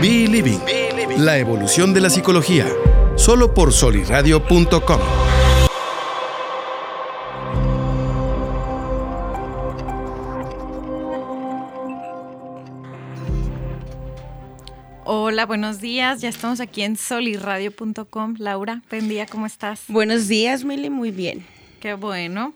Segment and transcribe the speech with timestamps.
[0.00, 0.60] Be Living,
[1.18, 2.66] la evolución de la psicología,
[3.16, 4.98] solo por soliradio.com.
[15.04, 16.22] Hola, buenos días.
[16.22, 18.36] Ya estamos aquí en soliradio.com.
[18.38, 19.82] Laura, buen día, ¿cómo estás?
[19.88, 21.44] Buenos días, Mili, muy bien.
[21.78, 22.54] Qué bueno.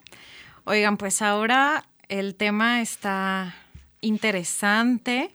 [0.65, 3.55] Oigan, pues ahora el tema está
[4.01, 5.35] interesante.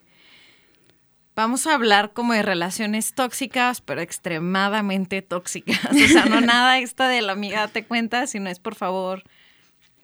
[1.39, 5.79] Vamos a hablar como de relaciones tóxicas, pero extremadamente tóxicas.
[5.85, 9.23] O sea, no nada esta de la amiga te cuenta, sino es por favor,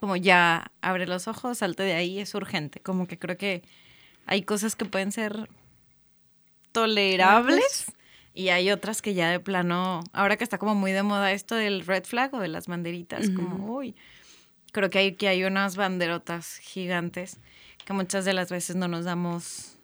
[0.00, 2.80] como ya abre los ojos, salte de ahí, es urgente.
[2.80, 3.62] Como que creo que
[4.24, 5.50] hay cosas que pueden ser
[6.72, 7.92] tolerables
[8.32, 11.54] y hay otras que ya de plano, ahora que está como muy de moda esto
[11.54, 13.94] del red flag o de las banderitas, como, uy,
[14.72, 17.40] creo que hay, que hay unas banderotas gigantes
[17.84, 19.75] que muchas de las veces no nos damos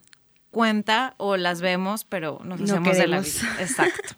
[0.53, 3.57] cuenta o las vemos, pero nos No hacemos de la vida.
[3.59, 4.15] Exacto.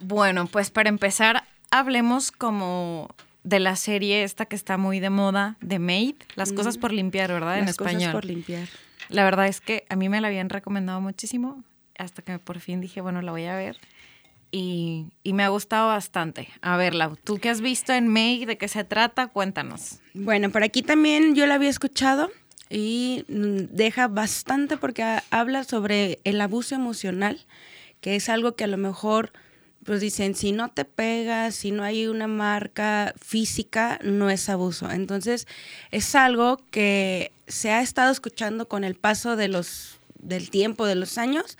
[0.00, 5.56] bueno, pues para empezar, hablemos como de la serie esta que está muy de moda,
[5.60, 7.58] de Maid, Las cosas por limpiar, ¿verdad?
[7.58, 8.12] en Las cosas español.
[8.12, 8.68] por limpiar.
[9.10, 11.62] La verdad es que a mí me la habían recomendado muchísimo
[11.98, 13.78] hasta que por fin dije, bueno, la voy a ver.
[14.50, 16.48] Y, y me ha gustado bastante.
[16.62, 18.44] A ver, Lau, ¿tú qué has visto en May?
[18.44, 19.26] ¿De qué se trata?
[19.26, 19.98] Cuéntanos.
[20.14, 22.30] Bueno, por aquí también yo la había escuchado
[22.70, 27.40] y mm, deja bastante porque ha- habla sobre el abuso emocional,
[28.00, 29.32] que es algo que a lo mejor,
[29.84, 34.90] pues dicen, si no te pegas, si no hay una marca física, no es abuso.
[34.90, 35.46] Entonces,
[35.90, 40.94] es algo que se ha estado escuchando con el paso de los, del tiempo, de
[40.94, 41.58] los años,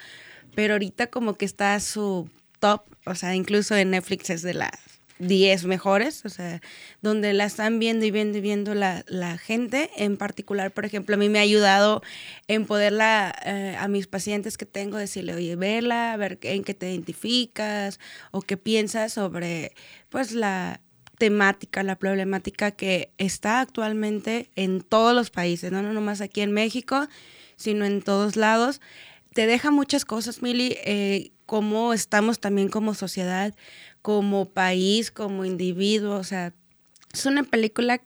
[0.55, 2.29] pero ahorita como que está su
[2.61, 4.71] top, o sea, incluso en Netflix es de las
[5.19, 6.61] 10 mejores, o sea,
[7.01, 9.91] donde la están viendo y viendo y viendo la, la gente.
[9.97, 12.03] En particular, por ejemplo, a mí me ha ayudado
[12.49, 16.75] en poderla eh, a mis pacientes que tengo, decirle, oye, vela, a ver en qué
[16.75, 18.01] te identificas
[18.33, 19.73] o qué piensas sobre,
[20.09, 20.81] pues, la
[21.19, 26.53] temática, la problemática que está actualmente en todos los países, no, no nomás aquí en
[26.53, 27.07] México,
[27.57, 28.81] sino en todos lados.
[29.33, 33.55] Te deja muchas cosas, Mili, eh, cómo estamos también como sociedad,
[34.03, 36.53] como país, como individuo, o sea,
[37.13, 38.01] es una película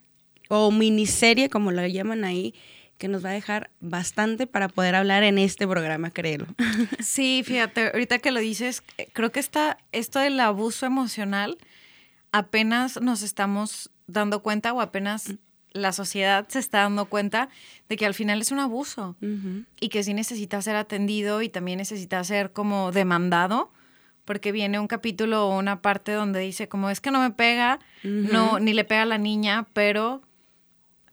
[0.49, 2.55] o miniserie, como la llaman ahí,
[2.99, 6.47] que nos va a dejar bastante para poder hablar en este programa, créelo.
[7.01, 8.83] Sí, fíjate, ahorita que lo dices,
[9.13, 11.59] creo que está esto del abuso emocional
[12.33, 15.35] apenas nos estamos dando cuenta o apenas
[15.73, 17.49] la sociedad se está dando cuenta
[17.89, 19.17] de que al final es un abuso
[19.81, 23.71] y que sí necesita ser atendido y también necesita ser como demandado
[24.25, 27.79] porque viene un capítulo o una parte donde dice como es que no me pega,
[28.03, 30.23] no ni le pega a la niña, pero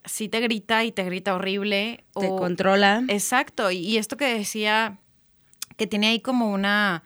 [0.04, 3.04] sí te grita y te grita horrible Te o- controla.
[3.08, 4.98] Exacto, y, y esto que decía,
[5.78, 7.04] que tiene ahí como una,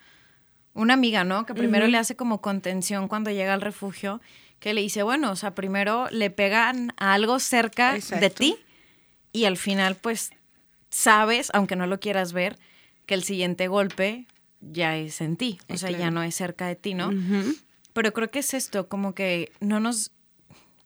[0.73, 1.45] una amiga, ¿no?
[1.45, 4.21] Que primero le hace como contención cuando llega al refugio,
[4.59, 8.55] que le dice, bueno, o sea, primero le pegan a algo cerca de ti
[9.31, 10.31] y al final pues
[10.89, 12.57] sabes, aunque no lo quieras ver,
[13.05, 14.25] que el siguiente golpe
[14.61, 17.11] ya es en ti, o sea, ya no es cerca de ti, ¿no?
[17.93, 20.11] Pero creo que es esto, como que no nos,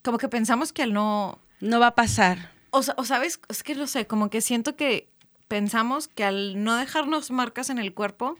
[0.03, 2.51] como que pensamos que al no, No va a pasar.
[2.72, 5.09] o, o sabes, es que no sé, como que siento que
[5.47, 8.38] pensamos que al no dejarnos marcas en el cuerpo,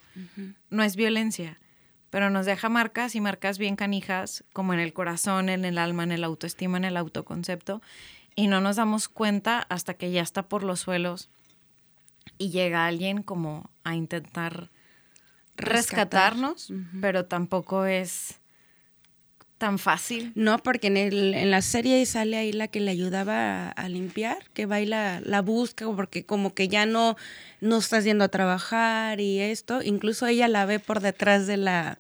[0.70, 1.60] no es violencia,
[2.14, 6.04] pero nos deja marcas y marcas bien canijas, como en el corazón, en el alma,
[6.04, 7.82] en el autoestima, en el autoconcepto,
[8.36, 11.32] y no nos damos cuenta hasta que ya está por los suelos
[12.38, 14.70] y llega alguien como a intentar
[15.56, 16.36] Rescatar.
[16.36, 18.40] rescatarnos, pero tampoco es
[19.64, 20.34] tan fácil.
[20.36, 24.40] No, porque en, el, en la serie sale ahí la que le ayudaba a, limpiar,
[24.54, 27.16] que va y la, la busca, porque como que ya no,
[27.62, 29.82] no estás yendo a trabajar y esto.
[29.82, 31.98] Incluso ella la ve por detrás de la,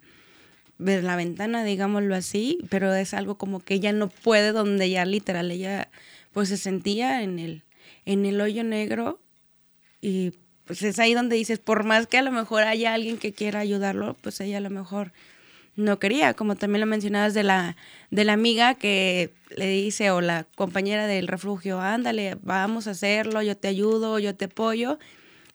[0.77, 5.05] de la ventana, digámoslo así, pero es algo como que ella no puede, donde ya
[5.05, 5.89] literal ella
[6.33, 7.63] pues se sentía en el,
[8.03, 9.21] en el hoyo negro
[10.01, 10.33] y
[10.65, 13.61] pues es ahí donde dices, por más que a lo mejor haya alguien que quiera
[13.61, 15.13] ayudarlo, pues ella a lo mejor
[15.75, 17.75] no quería, como también lo mencionabas de la,
[18.11, 23.41] de la amiga que le dice, o la compañera del refugio, ándale, vamos a hacerlo,
[23.41, 24.99] yo te ayudo, yo te apoyo,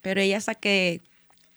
[0.03, 1.01] pero ella hasta que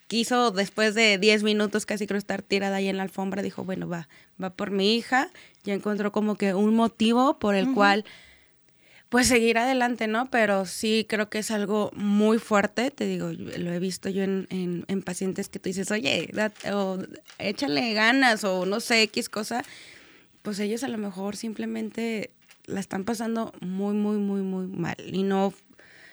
[0.07, 3.87] quiso, después de 10 minutos casi creo estar tirada ahí en la alfombra, dijo, bueno,
[3.87, 4.07] va,
[4.41, 5.29] va por mi hija,
[5.63, 8.05] ya encontró como que un motivo por el cual
[9.11, 10.31] pues seguir adelante, ¿no?
[10.31, 14.47] Pero sí creo que es algo muy fuerte, te digo, lo he visto yo en,
[14.49, 16.31] en- en pacientes que tú dices, oye,
[16.73, 16.97] o
[17.37, 19.65] échale ganas o no sé, X cosa,
[20.43, 22.31] pues ellos a lo mejor simplemente
[22.67, 24.95] la están pasando muy, muy, muy, muy mal.
[25.05, 25.53] Y no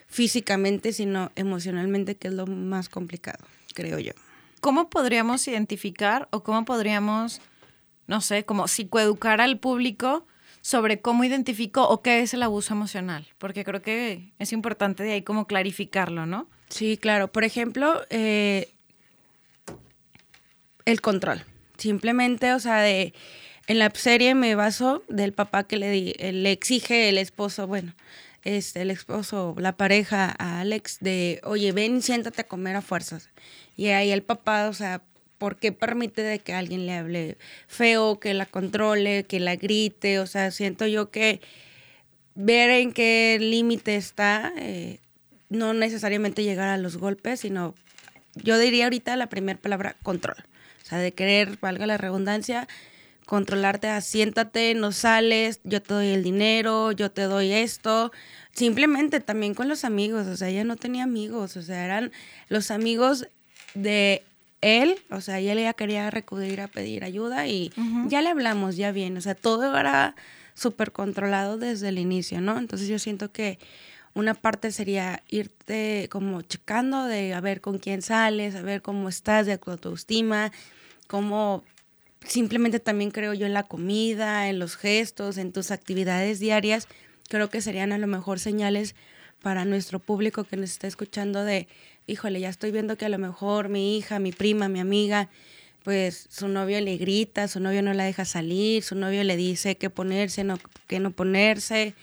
[0.08, 3.44] físicamente, sino emocionalmente, que es lo más complicado.
[3.74, 4.12] creo yo.
[4.60, 7.40] ¿Cómo podríamos identificar o cómo podríamos,
[8.08, 10.26] no sé, como psicoeducar al público
[10.68, 13.26] sobre cómo identifico o qué es el abuso emocional?
[13.38, 16.46] Porque creo que es importante de ahí como clarificarlo, ¿no?
[16.68, 17.32] Sí, claro.
[17.32, 18.68] Por ejemplo, eh,
[20.84, 21.42] el control.
[21.78, 23.14] Simplemente, o sea, de
[23.66, 27.66] en la serie me baso del papá que le, di, eh, le exige el esposo,
[27.66, 27.94] bueno,
[28.44, 33.30] este, el esposo, la pareja a Alex de, oye, ven, siéntate a comer a fuerzas.
[33.74, 35.00] Y ahí el papá, o sea,
[35.38, 40.18] ¿por qué permite de que alguien le hable feo, que la controle, que la grite?
[40.18, 41.40] O sea, siento yo que
[42.34, 45.00] ver en qué límite está, eh,
[45.48, 47.74] no necesariamente llegar a los golpes, sino
[48.34, 50.36] yo diría ahorita la primera palabra, control.
[50.82, 52.68] O sea, de querer, valga la redundancia,
[53.26, 58.10] controlarte, asiéntate, no sales, yo te doy el dinero, yo te doy esto.
[58.52, 62.10] Simplemente también con los amigos, o sea, ella no tenía amigos, o sea, eran
[62.48, 63.28] los amigos
[63.74, 64.24] de
[64.60, 67.72] él, o sea, ella ya quería recurrir a pedir ayuda y
[68.06, 70.16] ya le hablamos, ya bien, o sea, todo era
[70.54, 72.58] súper controlado desde el inicio, ¿no?
[72.58, 73.58] Entonces yo siento que
[74.14, 79.08] una parte sería irte como checando de a ver con quién sales, a ver cómo
[79.08, 80.50] estás de tu autoestima,
[81.06, 81.62] cómo
[82.26, 86.88] simplemente también creo yo en la comida, en los gestos, en tus actividades diarias,
[87.28, 88.96] creo que serían a lo mejor señales
[89.40, 91.68] para nuestro público que nos está escuchando de,
[92.08, 95.28] híjole, ya estoy viendo que a lo mejor mi hija, mi prima, mi amiga,
[95.84, 99.76] pues su novio le grita, su novio no la deja salir, su novio le dice
[99.76, 100.58] qué ponerse, no,
[100.88, 101.94] qué no ponerse,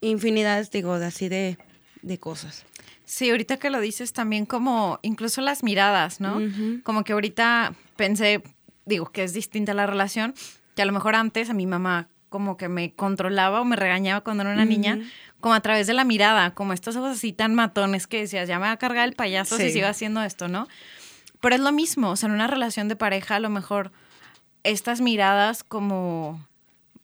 [0.00, 1.58] infinidades, digo, así de,
[2.02, 2.64] de cosas.
[3.04, 6.40] Sí, ahorita que lo dices también como incluso las miradas, ¿no?
[6.84, 8.42] Como que ahorita pensé,
[8.86, 10.32] digo, que es distinta la relación,
[10.76, 14.20] que a lo mejor antes a mi mamá como que me controlaba o me regañaba
[14.20, 15.00] cuando era una niña,
[15.40, 18.58] como a través de la mirada, como estos ojos así tan matones que decías, ya
[18.58, 20.68] me va a cargar el payaso si sigo haciendo esto, ¿no?
[21.40, 23.92] Pero es lo mismo, o sea, en una relación de pareja a lo mejor
[24.62, 26.46] estas miradas como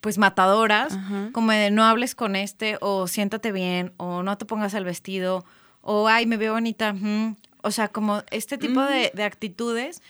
[0.00, 0.96] pues matadoras,
[1.32, 5.44] como de no hables con este o siéntate bien o no te pongas el vestido
[5.80, 6.94] o ay, me veo bonita,
[7.62, 10.02] o sea, como este tipo de, de actitudes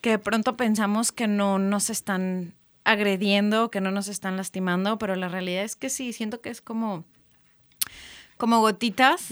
[0.00, 2.54] que de pronto pensamos que no nos están
[2.84, 6.60] agrediendo, que no nos están lastimando, pero la realidad es que sí, siento que es
[6.60, 7.04] como
[8.36, 9.28] como gotitas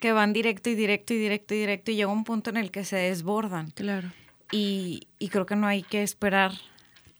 [0.00, 2.70] que van directo y directo y directo y directo y llega un punto en el
[2.70, 3.70] que se desbordan.
[3.72, 4.10] Claro.
[4.50, 6.52] Y, y creo que no hay que esperar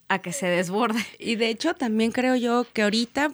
[0.09, 1.05] a que se desborde.
[1.19, 3.31] Y de hecho también creo yo que ahorita,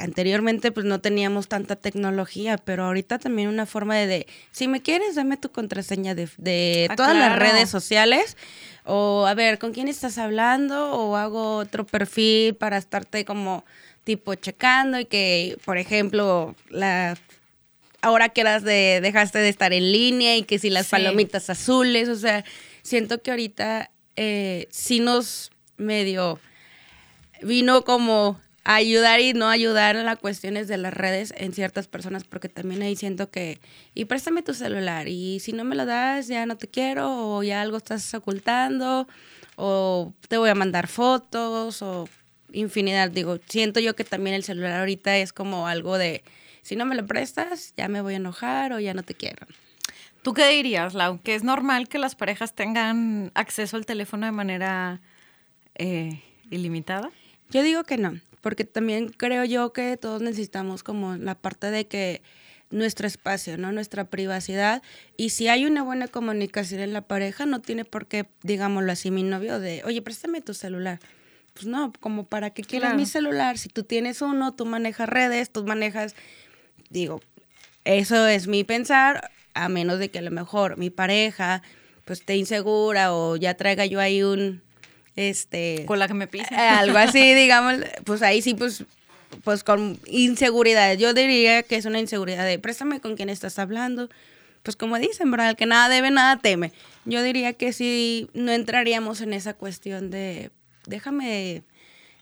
[0.00, 5.14] anteriormente pues no teníamos tanta tecnología, pero ahorita también una forma de, si me quieres,
[5.14, 8.36] dame tu contraseña de, de ah, todas las redes sociales
[8.84, 10.92] o a ver, ¿con quién estás hablando?
[10.92, 13.64] O hago otro perfil para estarte como
[14.04, 17.16] tipo checando y que, por ejemplo, la
[18.02, 22.08] ahora que eras de, dejaste de estar en línea y que si las palomitas azules,
[22.08, 22.44] o sea,
[22.82, 26.40] siento que ahorita eh, sí nos medio
[27.42, 32.24] vino como ayudar y no ayudar en las cuestiones de las redes en ciertas personas,
[32.24, 33.60] porque también ahí siento que,
[33.94, 37.42] y préstame tu celular, y si no me lo das, ya no te quiero, o
[37.42, 39.06] ya algo estás ocultando,
[39.54, 42.08] o te voy a mandar fotos, o
[42.52, 43.10] infinidad.
[43.10, 46.24] Digo, siento yo que también el celular ahorita es como algo de,
[46.66, 49.46] si no me lo prestas, ya me voy a enojar o ya no te quiero.
[50.22, 51.20] ¿Tú qué dirías, Lau?
[51.22, 55.00] ¿Que es normal que las parejas tengan acceso al teléfono de manera
[55.76, 57.10] eh, ilimitada?
[57.50, 61.88] Yo digo que no porque también creo yo que todos necesitamos como la parte de
[61.88, 62.22] que
[62.70, 63.72] nuestro espacio, ¿no?
[63.72, 64.84] Nuestra privacidad.
[65.16, 69.10] Y si hay una buena comunicación en la pareja, no tiene por qué, digámoslo así,
[69.10, 71.00] mi novio de, oye, préstame tu celular.
[71.54, 73.58] Pues no, como para qué quieras mi celular.
[73.58, 76.14] Si tú tienes uno, tú manejas redes, tú manejas,
[76.90, 77.20] digo,
[77.84, 81.62] eso es mi pensar, a menos de que a lo mejor mi pareja
[82.04, 84.62] pues esté insegura o ya traiga yo ahí un,
[85.16, 87.74] este con la que me pisa eh, algo así digamos
[88.04, 88.84] pues ahí sí pues
[89.42, 90.96] pues con inseguridad.
[90.96, 94.08] Yo diría que es una inseguridad de préstame con quién estás hablando
[94.62, 96.72] pues como dicen verdad el que nada debe nada teme.
[97.04, 100.50] Yo diría que sí no entraríamos en esa cuestión de
[100.86, 101.62] déjame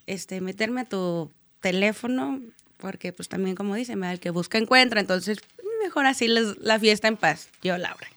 [0.06, 1.30] este meterme a tu
[1.60, 2.40] teléfono
[2.84, 5.38] porque pues también como dicen el que busca encuentra entonces
[5.82, 8.08] mejor así la fiesta en paz yo Laura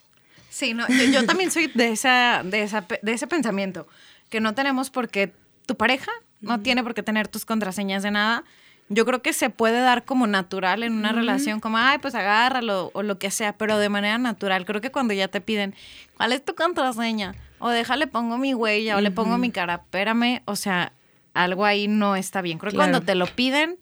[0.49, 3.87] sí no yo, yo también soy de esa de esa de ese pensamiento
[4.29, 5.33] que no tenemos por qué,
[5.65, 8.43] tu pareja no tiene por qué tener tus contraseñas de nada.
[8.89, 12.89] Yo creo que se puede dar como natural en una relación, como, ay, pues agárralo
[12.93, 14.65] o lo que sea, pero de manera natural.
[14.65, 15.75] Creo que cuando ya te piden,
[16.15, 17.35] ¿cuál es tu contraseña?
[17.59, 20.93] O déjale, pongo mi huella o le pongo mi cara, espérame, o sea,
[21.33, 22.59] algo ahí no está bien.
[22.59, 23.77] Creo que cuando te lo piden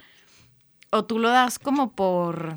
[0.95, 2.55] o tú lo das como por,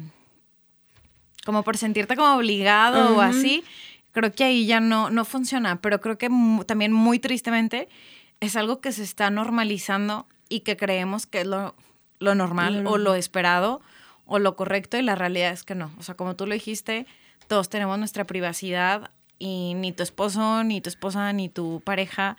[1.45, 3.64] como por sentirte como obligado o así,
[4.12, 6.30] creo que ahí ya no, no funciona, pero creo que
[6.66, 7.88] también muy tristemente
[8.40, 11.75] es algo que se está normalizando y que creemos que es lo,
[12.21, 13.80] normal o lo esperado
[14.25, 15.90] o lo correcto y la realidad es que no.
[15.99, 17.07] O sea, como tú lo dijiste,
[17.49, 22.37] todos tenemos nuestra privacidad y ni tu esposo, ni tu esposa, ni tu pareja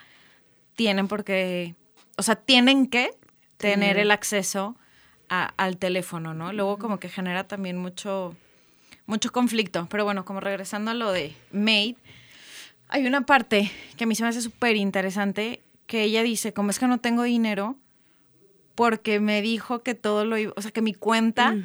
[0.76, 1.76] tienen por qué,
[2.18, 3.12] o sea, tienen que
[3.58, 3.98] tener.
[3.98, 4.78] el acceso
[5.30, 6.52] al teléfono, ¿no?
[6.52, 8.36] Luego como que genera también mucho,
[9.06, 9.88] mucho conflicto.
[9.90, 11.96] Pero bueno, como regresando a lo de Maid,
[12.88, 16.72] hay una parte que a mí se me hace súper interesante, que ella dice, como
[16.72, 17.78] es que no tengo dinero,
[18.76, 21.56] porque me dijo que todo lo iba, o sea, que mi cuenta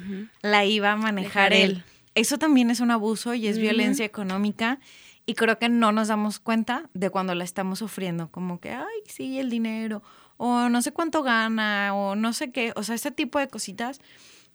[0.41, 1.83] la iba a manejar él.
[2.13, 4.79] Eso también es un abuso y es violencia económica.
[5.25, 9.01] Y creo que no nos damos cuenta de cuando la estamos sufriendo, como que, ay,
[9.07, 10.03] sí, el dinero,
[10.37, 14.01] o no sé cuánto gana, o no sé qué, o sea, este tipo de cositas,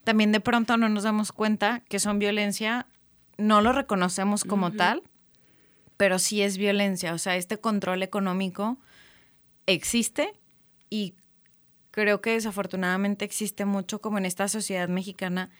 [0.04, 2.86] también de pronto no nos damos cuenta que son violencia,
[3.38, 5.02] no lo reconocemos como tal,
[5.96, 8.78] pero sí es violencia, o sea, este control económico
[9.66, 10.32] existe
[10.88, 11.14] y
[11.90, 15.50] creo que desafortunadamente existe mucho como en esta sociedad mexicana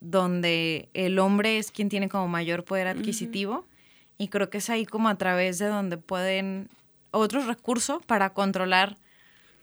[0.00, 3.66] donde el hombre es quien tiene como mayor poder adquisitivo
[4.16, 6.68] y creo que es ahí como a través de donde pueden
[7.10, 8.96] otros recursos para controlar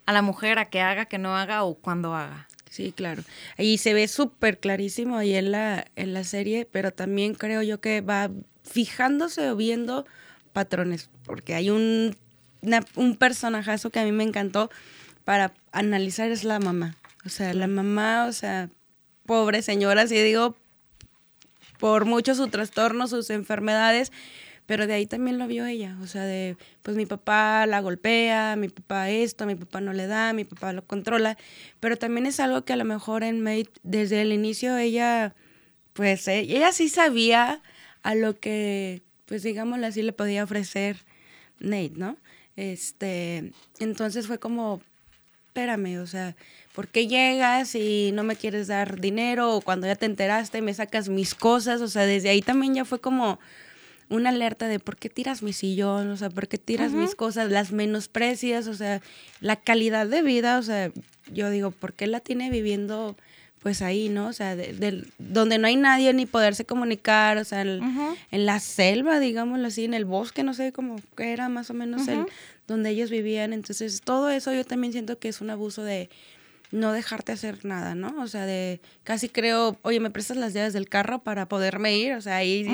[0.05, 2.47] a la mujer a que haga, que no haga o cuando haga.
[2.69, 3.23] Sí, claro.
[3.57, 7.79] Ahí se ve súper clarísimo ahí en la, en la serie, pero también creo yo
[7.79, 8.29] que va
[8.63, 10.05] fijándose o viendo
[10.51, 12.17] patrones, porque hay un,
[12.95, 14.69] un personajazo que a mí me encantó
[15.23, 16.95] para analizar es la mamá.
[17.25, 18.69] O sea, la mamá, o sea,
[19.25, 20.55] pobre señora, si digo,
[21.79, 24.11] por mucho su trastorno, sus enfermedades,
[24.65, 28.55] pero de ahí también lo vio ella, o sea, de, pues mi papá la golpea,
[28.55, 31.37] mi papá esto, mi papá no le da, mi papá lo controla,
[31.79, 35.35] pero también es algo que a lo mejor en Mate, desde el inicio ella,
[35.93, 37.61] pues eh, ella sí sabía
[38.01, 40.97] a lo que, pues digámoslo así, le podía ofrecer
[41.59, 42.17] Nate, ¿no?
[42.55, 44.81] Este, entonces fue como,
[45.47, 46.35] espérame, o sea,
[46.73, 49.55] ¿por qué llegas y no me quieres dar dinero?
[49.55, 52.85] O cuando ya te enteraste me sacas mis cosas, o sea, desde ahí también ya
[52.85, 53.39] fue como
[54.09, 57.51] una alerta de por qué tiras mi sillón, o sea, por qué tiras mis cosas,
[57.51, 59.01] las menosprecias, o sea,
[59.39, 60.91] la calidad de vida, o sea,
[61.33, 63.15] yo digo, ¿por qué la tiene viviendo
[63.65, 64.27] pues ahí, ¿no?
[64.27, 69.19] O sea, de, donde no hay nadie ni poderse comunicar, o sea, en, la selva,
[69.19, 72.27] digámoslo así, en el bosque, no sé cómo era más o menos el
[72.67, 73.53] donde ellos vivían.
[73.53, 76.11] Entonces, todo eso yo también siento que es un abuso de
[76.71, 78.21] no dejarte hacer nada, ¿no?
[78.21, 82.13] O sea, de casi creo, oye, me prestas las llaves del carro para poderme ir,
[82.13, 82.67] o sea, ahí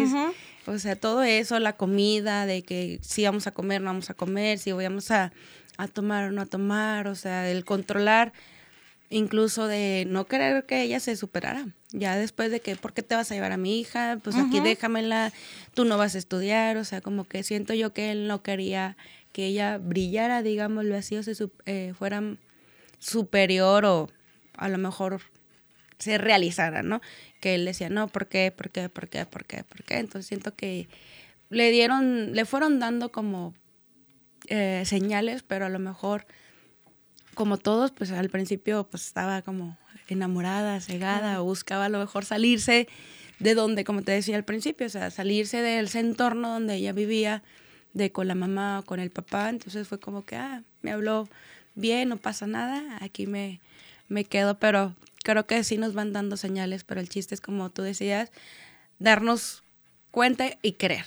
[0.66, 4.14] o sea, todo eso, la comida, de que si vamos a comer, no vamos a
[4.14, 5.32] comer, si vamos a,
[5.78, 8.34] a tomar o no a tomar, o sea, el controlar,
[9.10, 11.68] incluso de no querer que ella se superara.
[11.92, 14.20] Ya después de que, ¿por qué te vas a llevar a mi hija?
[14.24, 15.34] Pues aquí déjamela,
[15.74, 18.96] tú no vas a estudiar, o sea, como que siento yo que él no quería
[19.34, 21.34] que ella brillara, digámoslo así, o se
[21.66, 22.22] eh, fuera
[23.00, 24.10] superior o
[24.56, 25.22] a lo mejor
[26.02, 27.02] se realizara, ¿no?
[27.40, 28.52] Que él decía, no, ¿por qué?
[28.52, 28.90] ¿Por qué?
[28.90, 29.26] ¿Por qué?
[29.26, 29.64] ¿Por qué?
[29.64, 29.98] ¿Por qué?
[30.00, 30.88] Entonces siento que
[31.50, 33.54] le dieron, le fueron dando como
[34.48, 36.26] eh, señales, pero a lo mejor,
[37.36, 39.78] como todos, pues al principio pues estaba como
[40.08, 42.88] enamorada, cegada, o buscaba a lo mejor salirse
[43.40, 46.94] de donde, como te decía al principio, o sea, salirse de ese entorno donde ella
[46.94, 47.44] vivía,
[47.94, 51.28] de con la mamá o con el papá, entonces fue como que, ah, me habló
[51.76, 53.60] bien, no pasa nada, aquí me,
[54.08, 57.70] me quedo, pero creo que sí nos van dando señales, pero el chiste es como
[57.70, 58.32] tú decías,
[59.00, 59.64] darnos
[60.12, 61.06] cuenta y creer.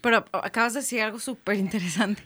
[0.00, 2.22] Pero acabas de decir algo súper interesante,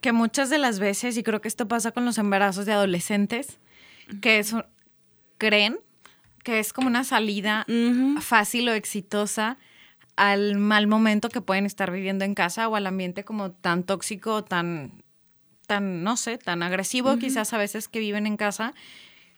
[0.00, 3.58] que muchas de las veces, y creo que esto pasa con los embarazos de adolescentes,
[4.20, 4.66] que eso,
[5.38, 5.78] creen
[6.44, 7.66] que es como una salida
[8.20, 9.58] fácil o exitosa
[10.16, 14.44] al mal momento que pueden estar viviendo en casa o al ambiente como tan tóxico,
[14.44, 15.02] tan,
[15.66, 18.74] tan no sé, tan agresivo quizás a veces que viven en casa,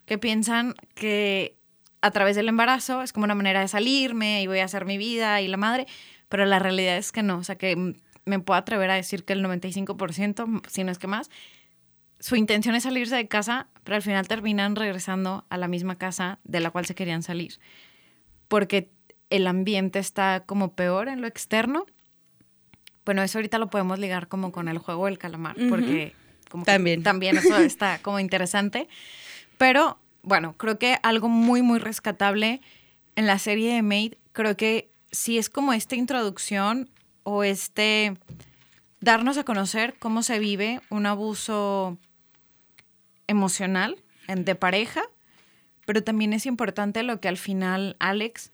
[0.07, 1.57] que piensan que
[2.01, 4.99] a través del embarazo es como una manera de salirme y voy a hacer mi
[4.99, 5.87] vida y la madre,
[6.29, 7.95] pero la realidad es que no, o sea que
[8.27, 11.31] me puedo atrever a decir que el 95%, si no es que más,
[12.21, 16.39] su intención es salirse de casa, pero al final terminan regresando a la misma casa
[16.45, 17.59] de la cual se querían salir,
[18.49, 18.91] porque
[19.31, 21.87] el ambiente está como peor en lo externo.
[23.05, 26.15] Bueno, eso ahorita lo podemos ligar como con el juego del calamar, porque
[26.51, 27.03] como también.
[27.03, 28.89] también eso está como interesante.
[29.65, 32.61] Pero bueno, creo que algo muy, muy rescatable
[33.17, 36.91] en la serie de Made, creo que sí es como esta introducción
[37.23, 38.13] o este
[39.01, 41.97] darnos a conocer cómo se vive un abuso
[43.27, 43.97] emocional
[44.29, 45.01] de pareja,
[45.87, 48.53] pero también es importante lo que al final Alex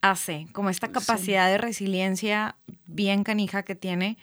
[0.00, 4.16] hace, como esta capacidad de resiliencia bien canija que tiene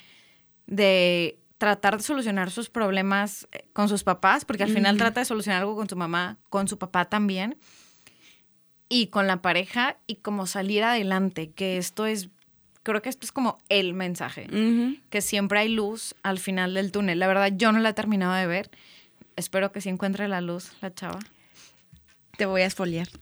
[0.66, 5.26] de tratar de solucionar sus problemas eh, con sus papás, porque al final trata de
[5.26, 7.58] solucionar algo con su mamá, con su papá también,
[8.90, 12.30] y con la pareja, y como salir adelante, que esto es,
[12.84, 14.48] creo que esto es como el mensaje,
[15.10, 17.20] que siempre hay luz al final del túnel.
[17.20, 18.70] La verdad, yo no la he terminado de ver.
[19.36, 21.20] Espero que sí encuentre la luz, la chava.
[22.38, 23.08] Te voy a esfoliar.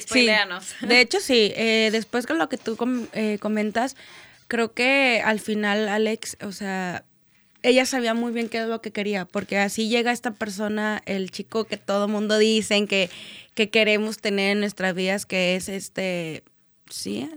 [0.00, 0.74] Spoileanos.
[0.80, 1.52] de hecho, sí.
[1.54, 2.78] Eh, después con lo que tú
[3.12, 3.96] eh, comentas,
[4.52, 7.06] creo que al final Alex, o sea,
[7.62, 11.30] ella sabía muy bien qué es lo que quería, porque así llega esta persona, el
[11.30, 13.08] chico que todo mundo dicen que,
[13.54, 16.44] que queremos tener en nuestras vidas, que es este,
[16.90, 17.30] sí,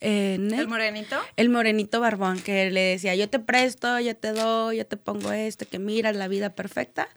[0.00, 1.20] eh, ¿El morenito?
[1.36, 5.30] El morenito barbón, que le decía, yo te presto, yo te doy, yo te pongo
[5.30, 7.08] esto, que mira la vida perfecta.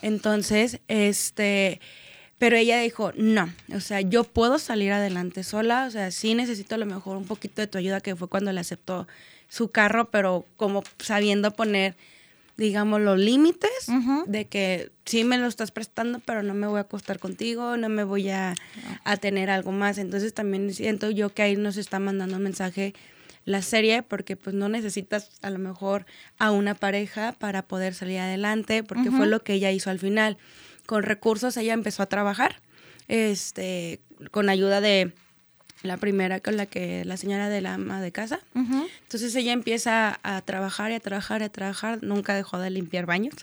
[0.00, 1.78] Entonces, este,
[2.38, 6.74] pero ella dijo, no, o sea, yo puedo salir adelante sola, o sea, sí necesito
[6.74, 9.06] a lo mejor un poquito de tu ayuda, que fue cuando le aceptó
[9.48, 11.96] su carro, pero como sabiendo poner,
[12.58, 13.70] digamos, los límites
[14.26, 17.88] de que sí me lo estás prestando, pero no me voy a acostar contigo, no
[17.88, 18.54] me voy a,
[19.04, 19.98] a tener algo más.
[19.98, 22.94] Entonces también siento yo que ahí nos está mandando un mensaje
[23.44, 26.04] la serie porque pues no necesitas a lo mejor
[26.38, 30.36] a una pareja para poder salir adelante, porque fue lo que ella hizo al final
[30.86, 32.60] con recursos ella empezó a trabajar,
[33.08, 34.00] este,
[34.30, 35.12] con ayuda de
[35.82, 38.40] la primera con la que la señora de la ama de casa.
[38.54, 43.06] Entonces ella empieza a trabajar y a trabajar y a trabajar, nunca dejó de limpiar
[43.06, 43.34] baños.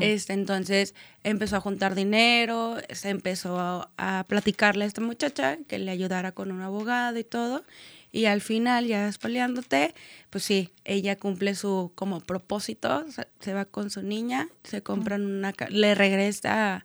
[0.00, 5.78] este, entonces empezó a juntar dinero, se empezó a, a, platicarle a esta muchacha que
[5.78, 7.64] le ayudara con un abogado y todo.
[8.10, 9.94] Y al final, ya espaleándote,
[10.30, 13.04] pues sí, ella cumple su como propósito,
[13.40, 16.84] se va con su niña, se compran una, le regresa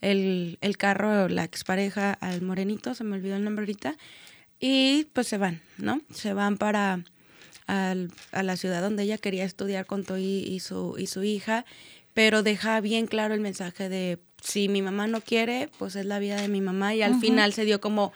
[0.00, 3.96] el, el carro, la expareja al morenito, se me olvidó el nombre ahorita,
[4.58, 6.00] y pues se van, ¿no?
[6.10, 7.04] Se van para
[7.66, 11.66] al, a la ciudad donde ella quería estudiar con Toy y su, y su hija,
[12.14, 16.18] pero deja bien claro el mensaje de si mi mamá no quiere, pues es la
[16.18, 18.12] vida de mi mamá, y al final se dio como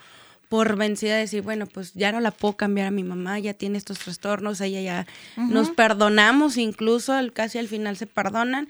[0.48, 3.54] por vencida de decir, bueno, pues ya no la puedo cambiar a mi mamá, ya
[3.54, 5.06] tiene estos trastornos, ella ya
[5.36, 8.68] nos perdonamos incluso, casi al final se perdonan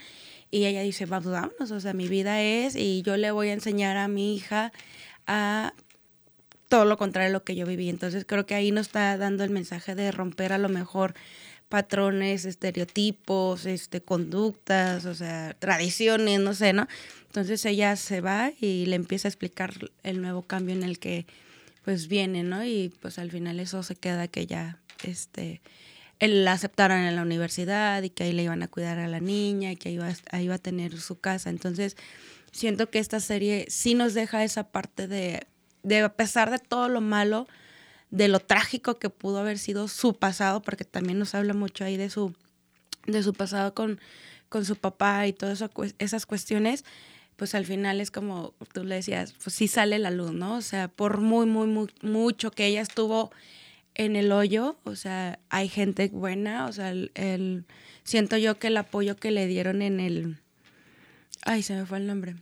[0.51, 3.97] y ella dice, vámonos, o sea, mi vida es y yo le voy a enseñar
[3.97, 4.73] a mi hija
[5.27, 5.73] a
[6.69, 7.89] todo lo contrario de lo que yo viví.
[7.89, 11.15] Entonces creo que ahí nos está dando el mensaje de romper a lo mejor
[11.69, 16.89] patrones, estereotipos, este, conductas, o sea, tradiciones, no sé, ¿no?
[17.27, 21.27] Entonces ella se va y le empieza a explicar el nuevo cambio en el que
[21.89, 22.63] pues viene, ¿no?
[22.67, 25.63] Y pues al final eso se queda que ya, este,
[26.19, 29.21] él la aceptaron en la universidad y que ahí le iban a cuidar a la
[29.21, 31.49] niña y que ahí iba, ahí iba a tener su casa.
[31.49, 31.97] Entonces,
[32.53, 35.47] siento que esta serie sí nos deja esa parte de,
[35.83, 37.49] de, a pesar de todo lo malo,
[38.11, 41.97] de lo trágico que pudo haber sido su pasado, porque también nos habla mucho ahí
[41.97, 42.35] de su,
[43.07, 43.99] de su pasado con,
[44.51, 45.65] con su papá y todas
[45.99, 46.85] esas cuestiones,
[47.39, 50.57] pues al final es como tú le decías, pues sí sale la luz, ¿no?
[50.57, 53.31] O sea, por muy, muy, muy, mucho que ella estuvo
[53.95, 57.65] en el hoyo, o sea, hay gente buena, o sea, el,
[58.03, 60.39] siento yo que el apoyo que le dieron en el,
[61.45, 62.35] ay, se me fue el nombre.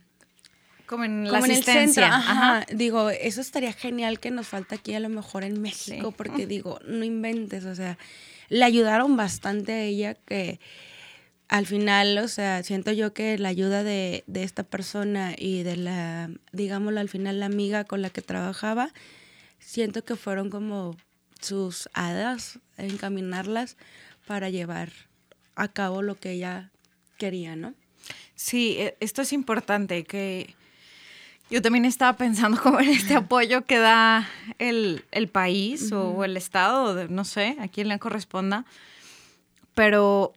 [0.87, 2.07] Como en la asistencia.
[2.07, 2.65] ajá.
[2.73, 6.79] Digo, eso estaría genial que nos falta aquí a lo mejor en México, porque digo,
[6.87, 7.99] no inventes, o sea,
[8.49, 10.59] le ayudaron bastante a ella que
[11.49, 15.77] al final, o sea, siento yo que la ayuda de, de, esta persona y de
[15.77, 18.93] la, digámoslo, al final la amiga con la que trabajaba,
[19.59, 20.97] siento que fueron como
[21.41, 23.77] sus hadas, encaminarlas
[24.25, 24.91] para llevar
[25.55, 26.71] a cabo lo que ella
[27.17, 27.73] quería, ¿no?
[28.35, 30.53] Sí, e, esto es importante, que
[31.49, 34.27] yo también estaba pensando como en este apoyo que da
[34.59, 38.65] el, el país o el Estado, no sé, a quién le corresponda,
[39.73, 40.33] pero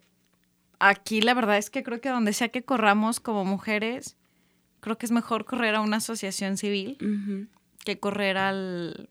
[0.81, 4.17] aquí la verdad es que creo que donde sea que corramos como mujeres,
[4.81, 7.49] creo que es mejor correr a una asociación civil
[7.85, 9.09] que correr al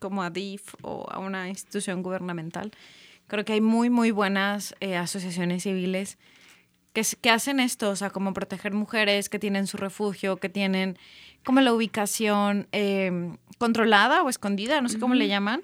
[0.00, 2.72] como a DIF o a una institución gubernamental.
[3.26, 6.18] Creo que hay muy, muy buenas eh, asociaciones civiles
[6.92, 10.98] que, que, hacen esto, o sea, como proteger mujeres que tienen su refugio, que tienen
[11.44, 15.62] como la ubicación em, controlada o escondida, no sé cómo le llaman,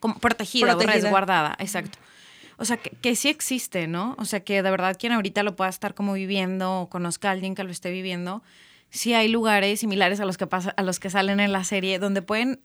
[0.00, 0.92] como protegida, protegida.
[0.92, 1.98] o resguardada, exacto
[2.58, 4.16] o sea, que, sí existe, ¿no?
[4.18, 7.32] O sea, que de verdad quien ahorita lo pueda estar como viviendo o conozca a
[7.32, 8.42] alguien que lo esté viviendo,
[8.90, 11.98] sí hay lugares similares a los que pasa, a los que salen en la serie
[11.98, 12.60] donde pueden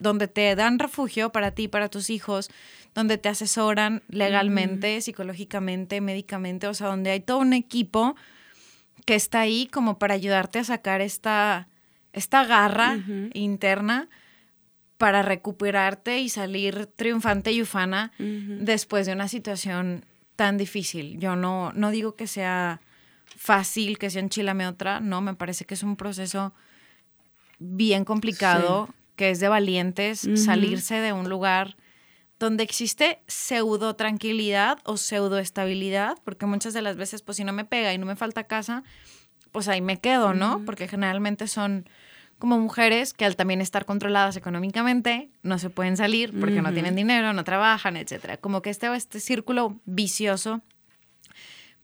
[0.00, 2.50] donde te dan refugio para ti, para tus hijos,
[2.94, 8.16] donde te asesoran legalmente, psicológicamente, médicamente, o sea, donde hay todo un equipo
[9.04, 11.68] que está ahí como para ayudarte a sacar esta,
[12.12, 12.98] esta garra
[13.34, 14.08] interna
[15.04, 21.18] para recuperarte y salir triunfante y ufana después de una situación tan difícil.
[21.18, 22.80] Yo no, no digo que sea
[23.36, 26.54] fácil, que sea enchilame otra, no, me parece que es un proceso
[27.58, 31.76] bien complicado, que es de valientes salirse de un lugar
[32.38, 37.52] donde existe pseudo tranquilidad o pseudo estabilidad, porque muchas de las veces, pues si no
[37.52, 38.84] me pega y no me falta casa,
[39.52, 40.64] pues ahí me quedo, ¿no?
[40.64, 41.86] Porque generalmente son
[42.38, 46.94] como mujeres que al también estar controladas económicamente no se pueden salir porque no tienen
[46.94, 48.36] dinero, no trabajan, etcétera.
[48.36, 50.62] Como que este, este círculo vicioso,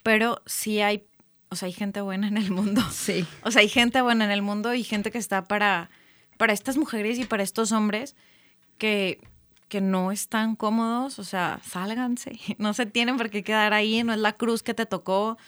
[0.02, 1.04] pero sí hay,
[1.48, 2.82] o sea, hay gente buena en el mundo.
[2.90, 3.26] Sí.
[3.42, 5.90] O sea, hay gente buena en el mundo y gente que está para,
[6.36, 8.16] para estas mujeres y para estos hombres
[8.78, 9.20] que
[9.70, 14.12] que no están cómodos, o sea, sálganse, no se tienen por qué quedar ahí, no
[14.12, 15.38] es la cruz que te tocó,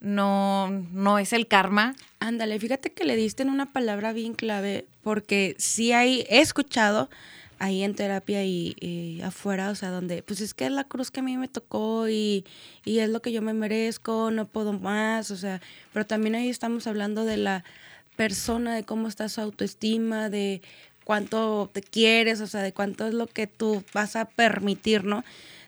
[0.00, 1.94] no, no es el karma.
[2.18, 7.08] Ándale, fíjate que le diste en una palabra bien clave, porque sí hay, he escuchado
[7.58, 11.20] ahí en terapia y, afuera, o sea, donde, pues es que es la cruz que
[11.20, 12.44] a mí me tocó y,
[12.86, 15.60] y es lo que yo me merezco, no puedo más, o sea,
[15.92, 17.64] pero también ahí estamos hablando de la
[18.16, 20.62] persona, de cómo está su autoestima, de
[21.04, 25.22] cuánto te quieres, o sea, de cuánto es lo que tú vas a permitir, ¿no?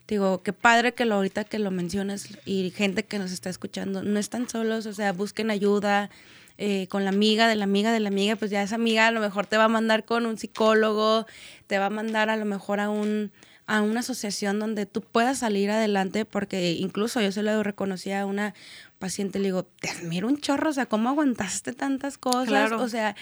[0.09, 4.03] Digo, qué padre que lo ahorita que lo mencionas y gente que nos está escuchando,
[4.03, 6.11] no están solos, o sea, busquen ayuda
[6.59, 9.11] eh, con la amiga de la amiga de la amiga, pues ya esa amiga a
[9.11, 11.27] lo mejor te va a mandar con un psicólogo,
[11.67, 13.33] te va a mandar a lo mejor a un
[13.67, 18.27] a una asociación donde tú puedas salir adelante, porque incluso yo se lo reconocí a
[18.27, 18.55] una
[18.99, 22.73] paciente, le digo, te admiro un chorro, o sea, ¿cómo aguantaste tantas cosas?
[22.73, 23.17] O sea,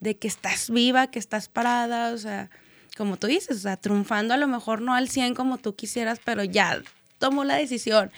[0.00, 2.50] de que estás viva, que estás parada, o sea,
[2.96, 6.20] como tú dices, o sea, triunfando a lo mejor no al 100 como tú quisieras,
[6.24, 6.80] pero ya
[7.18, 8.10] tomó la decisión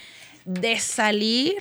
[0.45, 1.57] de salir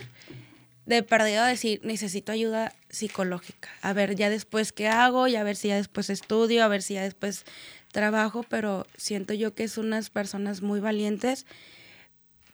[0.86, 3.68] de perdido a decir, necesito ayuda psicológica.
[3.82, 6.82] A ver, ya después qué hago, y a ver si ya después estudio, a ver
[6.82, 7.44] si ya después
[7.92, 11.44] trabajo, pero siento yo que es unas personas muy valientes,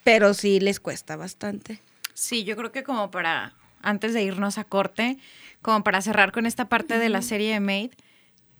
[0.02, 1.80] pero sí les cuesta bastante.
[2.14, 5.18] Sí, yo creo que como para, antes de irnos a corte,
[5.62, 7.92] como para cerrar con esta parte de la serie de Made,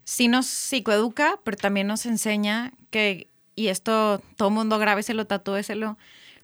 [0.04, 5.98] sí nos psicoeduca, pero también nos enseña que, y esto todo mundo grábeselo, tatúeselo,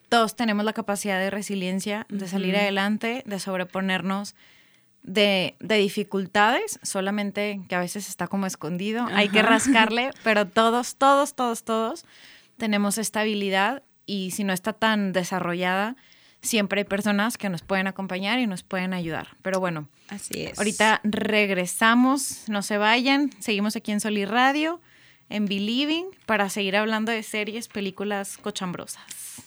[0.09, 4.35] todos tenemos la capacidad de resiliencia, de salir adelante, de sobreponernos
[5.03, 10.97] de, de, dificultades, solamente que a veces está como escondido, hay que rascarle, pero todos,
[10.97, 12.05] todos, todos, todos
[12.57, 15.97] tenemos esta habilidad y si no está tan desarrollada,
[16.43, 19.37] siempre hay personas que nos pueden acompañar y nos pueden ayudar.
[19.43, 20.59] Pero bueno, así es.
[20.59, 24.81] Ahorita regresamos, no se vayan, seguimos aquí en Soli Radio,
[25.29, 29.03] en Believing, para seguir hablando de series, películas cochambrosas.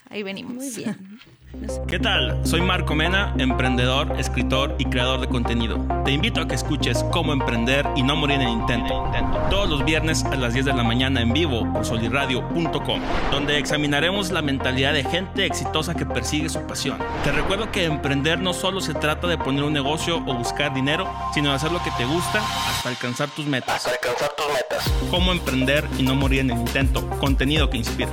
[0.09, 0.55] Ahí venimos.
[0.55, 1.17] Muy bien.
[1.87, 2.45] ¿Qué tal?
[2.45, 5.77] Soy Marco Mena, emprendedor, escritor y creador de contenido.
[6.03, 9.09] Te invito a que escuches Cómo Emprender y No Morir en el Intento.
[9.49, 14.31] Todos los viernes a las 10 de la mañana en vivo por soliradio.com, donde examinaremos
[14.31, 16.97] la mentalidad de gente exitosa que persigue su pasión.
[17.23, 21.09] Te recuerdo que emprender no solo se trata de poner un negocio o buscar dinero,
[21.33, 23.75] sino de hacer lo que te gusta hasta alcanzar tus metas.
[23.75, 24.91] Hasta alcanzar tus metas.
[25.11, 26.72] Cómo emprender y no morir en el intento.
[27.19, 28.09] Contenido que inspira.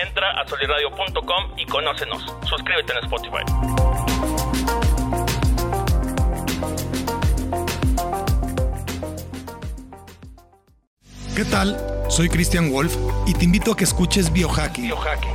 [0.00, 2.24] Entra a soliradio.com y conócenos.
[2.48, 3.42] Suscríbete en Spotify.
[11.34, 11.76] ¿Qué tal?
[12.08, 12.94] Soy Christian Wolf
[13.26, 14.92] y te invito a que escuches Biohacking.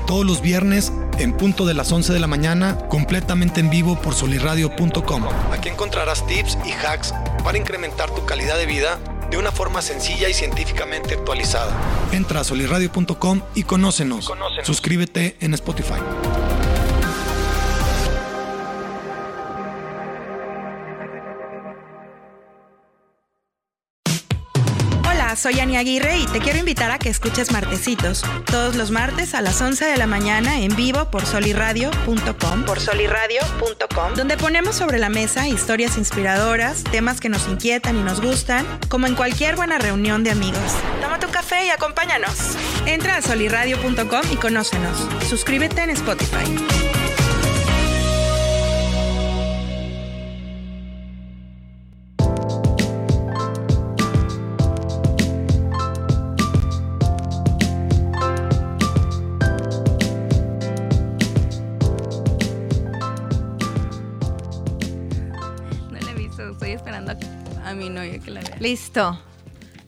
[0.08, 4.14] Todos los viernes en punto de las 11 de la mañana, completamente en vivo por
[4.14, 5.24] soliradio.com.
[5.52, 7.14] Aquí encontrarás tips y hacks
[7.44, 11.72] para incrementar tu calidad de vida de una forma sencilla y científicamente actualizada.
[12.12, 14.28] Entra a soliradio.com y conócenos.
[14.28, 14.66] Conócenos.
[14.66, 16.00] Suscríbete en Spotify.
[25.40, 29.42] Soy Ani Aguirre y te quiero invitar a que escuches Martecitos, todos los martes a
[29.42, 35.08] las 11 de la mañana en vivo por soliradio.com, por soliradio.com, donde ponemos sobre la
[35.08, 40.26] mesa historias inspiradoras, temas que nos inquietan y nos gustan, como en cualquier buena reunión
[40.26, 40.74] de amigos.
[41.02, 42.58] Tómate un café y acompáñanos.
[42.86, 45.08] Entra a soliradio.com y conócenos.
[45.30, 46.89] Suscríbete en Spotify.
[68.60, 69.22] Listo.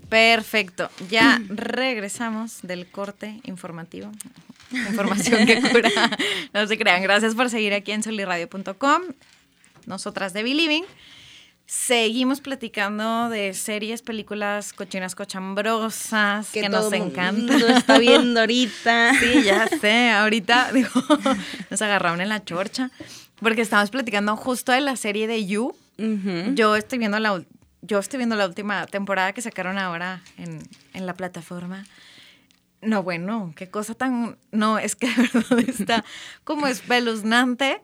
[0.08, 0.90] Perfecto.
[1.10, 4.12] Ya regresamos del corte informativo.
[4.72, 5.90] Información que cura.
[6.54, 7.02] No se crean.
[7.02, 9.02] Gracias por seguir aquí en soliradio.com.
[9.86, 10.86] Nosotras de Believing.
[11.66, 17.46] Seguimos platicando de series, películas cochinas cochambrosas que, nos todo encantan.
[17.46, 19.14] mundo está viendo ahorita.
[19.20, 20.12] Sí, ya sé.
[20.12, 20.90] Ahorita, digo,
[21.70, 22.92] nos agarraron en la chorcha.
[23.40, 25.74] Porque estábamos platicando justo de la serie de You.
[26.56, 27.42] Yo estoy viendo la,
[27.82, 30.60] yo estoy viendo la última temporada que sacaron ahora en,
[30.94, 31.86] en la plataforma.
[32.82, 34.38] No, bueno, qué cosa tan...
[34.52, 36.06] No, es que de verdad está
[36.44, 37.82] como espeluznante.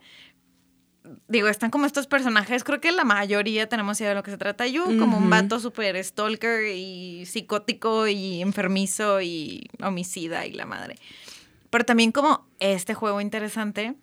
[1.26, 4.36] Digo, están como estos personajes, creo que la mayoría tenemos idea de lo que se
[4.36, 4.66] trata.
[4.66, 10.96] You, como un vato súper stalker y psicótico y enfermizo y homicida y la madre.
[11.70, 13.94] Pero también como este juego interesante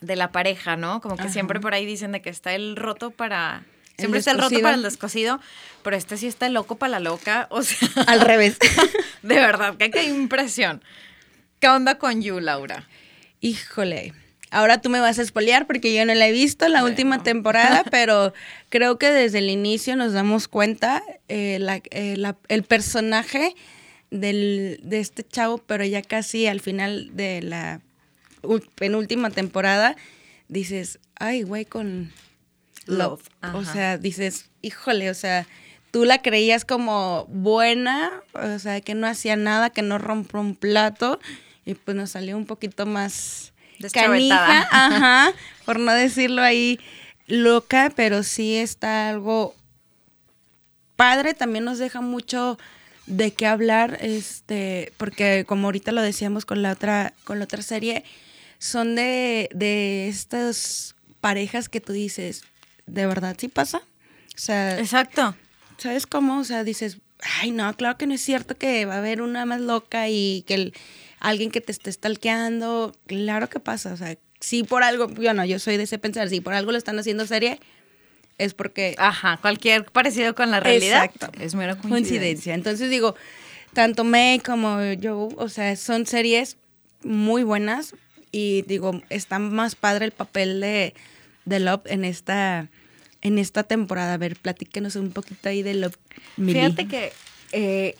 [0.00, 1.00] de la pareja, ¿no?
[1.00, 1.32] Como que Ajá.
[1.32, 3.64] siempre por ahí dicen de que está el roto para...
[3.96, 5.40] El Siempre está el roto para el descosido,
[5.82, 7.46] pero este sí está el loco para la loca.
[7.50, 8.56] O sea, Al revés.
[9.22, 10.82] de verdad, que qué impresión.
[11.60, 12.88] ¿Qué onda con You, Laura?
[13.40, 14.12] Híjole.
[14.50, 17.82] Ahora tú me vas a espolear porque yo no la he visto la última temporada,
[17.90, 18.32] pero
[18.68, 23.54] creo que desde el inicio nos damos cuenta eh, la- eh, la- el personaje
[24.10, 27.80] del, de este chavo, pero ya casi al final de la
[28.76, 29.96] penúltima temporada,
[30.48, 32.12] dices, ay, güey, con
[32.86, 33.22] Love.
[33.54, 35.46] O sea, dices, híjole, o sea,
[35.90, 40.56] tú la creías como buena, o sea, que no hacía nada, que no rompió un
[40.56, 41.20] plato,
[41.64, 43.52] y pues nos salió un poquito más
[43.92, 45.32] canija, ajá,
[45.64, 46.78] por no decirlo ahí
[47.26, 49.54] loca, pero sí está algo
[50.96, 52.58] padre, también nos deja mucho
[53.06, 57.62] de qué hablar, este, porque como ahorita lo decíamos con la otra, con la otra
[57.62, 58.04] serie,
[58.58, 62.44] son de, de estas parejas que tú dices,
[62.86, 63.78] ¿de verdad sí pasa?
[63.78, 65.34] O sea, Exacto.
[65.78, 66.38] ¿sabes cómo?
[66.40, 66.98] O sea, dices,
[67.40, 70.44] ay, no, claro que no es cierto que va a haber una más loca y
[70.46, 70.74] que el-
[71.20, 75.44] alguien que te esté stalkeando, claro que pasa, o sea, sí por algo, yo no,
[75.44, 77.60] yo soy de ese pensar, si por algo lo están haciendo serie,
[78.36, 81.30] es porque Ajá, cualquier parecido con la realidad Exacto.
[81.40, 81.88] es mera coincidencia.
[82.18, 82.54] coincidencia.
[82.54, 83.14] Entonces digo,
[83.72, 86.56] tanto May como yo, o sea, son series
[87.02, 87.94] muy buenas
[88.32, 90.94] y digo, está más padre el papel de,
[91.44, 92.68] de Love en esta,
[93.20, 94.14] en esta temporada.
[94.14, 95.96] A ver, platíquenos un poquito ahí de Love.
[96.36, 97.12] Fíjate que,
[97.52, 97.96] eh,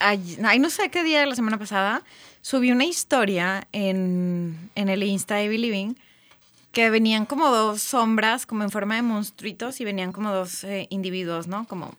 [0.00, 2.02] ay, no sé qué día de la semana pasada,
[2.40, 5.96] subí una historia en, en el Insta de Believing
[6.72, 10.86] que venían como dos sombras, como en forma de monstruitos, y venían como dos eh,
[10.90, 11.66] individuos, ¿no?
[11.66, 11.94] Como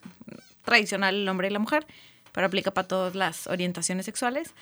[0.63, 1.85] tradicional el hombre y la mujer,
[2.31, 4.53] pero aplica para todas las orientaciones sexuales.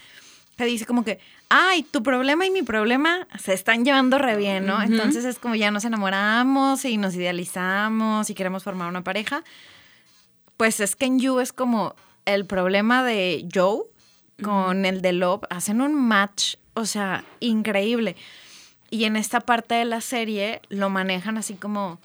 [0.57, 4.65] Que dice como que, ay, tu problema y mi problema se están llevando re bien,
[4.65, 4.81] ¿no?
[4.81, 9.43] Entonces es como ya nos enamoramos y nos idealizamos y queremos formar una pareja.
[10.57, 13.83] Pues es que en You es como el problema de Joe
[14.41, 15.43] con el de Love.
[15.51, 18.15] Hacen un match, o sea, increíble.
[18.89, 21.99] Y en esta parte de la serie lo manejan así como,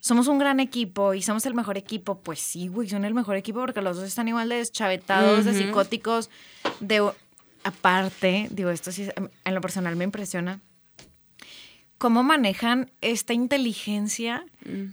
[0.00, 2.20] somos un gran equipo y somos el mejor equipo.
[2.20, 5.52] Pues sí, güey, son el mejor equipo porque los dos están igual de deschavetados, de
[5.52, 6.30] psicóticos,
[6.80, 7.12] de...
[7.64, 9.08] Aparte, digo, esto sí,
[9.44, 10.60] en lo personal me impresiona,
[11.98, 14.46] cómo manejan esta inteligencia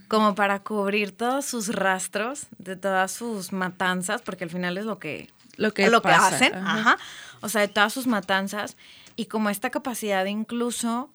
[0.08, 4.98] como para cubrir todos sus rastros de todas sus matanzas, porque al final es lo
[4.98, 6.80] que, Lo que lo que hacen, ajá.
[6.80, 6.98] ajá.
[7.40, 8.76] o sea, de todas sus matanzas,
[9.14, 11.10] y como esta capacidad incluso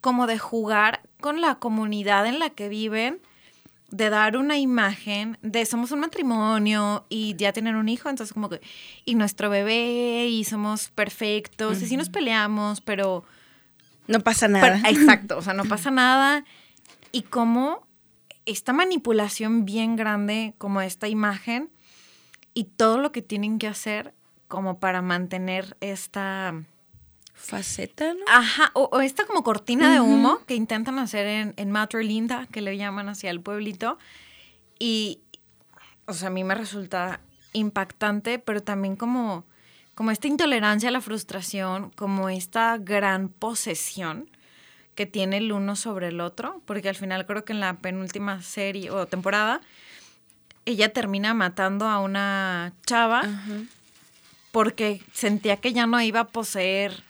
[0.00, 3.20] como de jugar con la comunidad en la que viven,
[3.90, 8.48] de dar una imagen de somos un matrimonio y ya tienen un hijo, entonces como
[8.48, 8.60] que,
[9.04, 13.24] y nuestro bebé, y somos perfectos, y sí nos peleamos, pero
[14.08, 14.80] no pasa nada.
[14.82, 16.44] pero- exacto, o sea, no pasa nada.
[17.12, 17.86] Y como
[18.46, 21.70] esta manipulación bien grande, como esta imagen,
[22.52, 24.14] y todo lo que tienen que hacer
[24.48, 26.54] como para mantener esta,
[27.34, 28.20] Faceta, ¿no?
[28.28, 32.76] ajá, o, o esta como cortina de humo que intentan hacer en, en que le
[32.76, 33.98] llaman hacia el pueblito.
[34.78, 35.20] Y,
[36.06, 37.20] o sea, a mí me resulta
[37.52, 39.44] impactante, pero también como,
[39.94, 44.30] como esta intolerancia a la frustración, como esta gran posesión
[44.94, 48.42] que tiene el uno sobre el otro, porque al final creo que en la penúltima
[48.42, 49.60] serie o temporada,
[50.66, 53.22] ella termina matando a una chava
[54.52, 57.02] porque sentía que ya no iba a poseer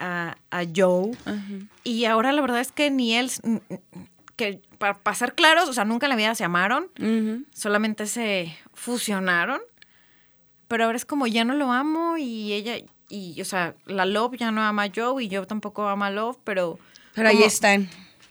[0.00, 1.12] a, a Joe.
[1.84, 3.30] Y ahora la verdad es que ni él,
[4.36, 6.88] que para, para ser claros, o sea, nunca en la vida se amaron,
[7.52, 9.60] solamente se fusionaron.
[10.68, 12.74] Pero ahora es como ya no lo amo y ella,
[13.08, 16.10] y o sea, la Love ya no ama a Joe y yo tampoco amo a
[16.10, 16.78] Love, pero...
[17.14, 17.88] Pero ahí están.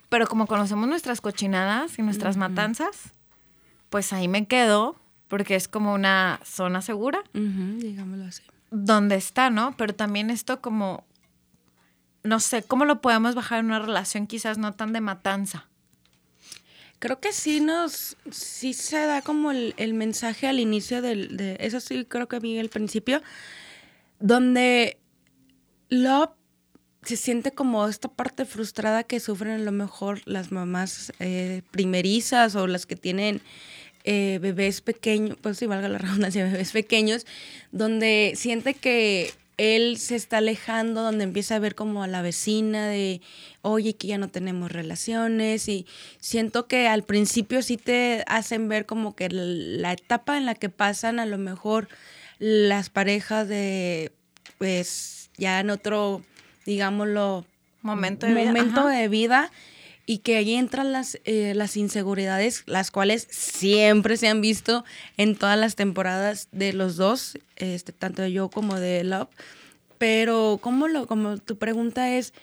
[0.08, 3.12] Pero como conocemos nuestras cochinadas y nuestras matanzas,
[3.90, 4.96] pues ahí me quedo
[5.28, 8.42] porque es como una zona segura Ujú, digámoslo así.
[8.72, 9.76] donde está, ¿no?
[9.78, 11.04] Pero también esto como,
[12.24, 15.68] no sé, ¿cómo lo podemos bajar en una relación quizás no tan de matanza?
[17.00, 21.58] Creo que sí nos, sí se da como el, el mensaje al inicio del, de,
[21.62, 23.22] eso sí creo que vi al principio,
[24.20, 24.98] donde
[25.90, 26.32] Love
[27.04, 32.56] se siente como esta parte frustrada que sufren a lo mejor las mamás eh, primerizas
[32.56, 33.42] o las que tienen
[34.04, 37.26] eh, bebés pequeños, pues sí, valga la redundancia, bebés pequeños,
[37.72, 42.88] donde siente que él se está alejando, donde empieza a ver como a la vecina
[42.88, 43.20] de,
[43.62, 45.86] oye, que ya no tenemos relaciones y
[46.22, 50.70] siento que al principio sí te hacen ver como que la etapa en la que
[50.70, 51.90] pasan a lo mejor
[52.40, 54.14] las parejas de,
[54.58, 56.24] pues ya en otro,
[56.66, 57.46] digámoslo,
[57.82, 59.52] Momento de vida, momento de vida
[60.10, 64.84] y que ahí entran las, eh, las inseguridades, las cuales siempre se han visto
[65.18, 69.30] en todas las temporadas de los dos, este, tanto de yo como de Love.
[70.00, 72.34] Pero como, lo, como tu pregunta es,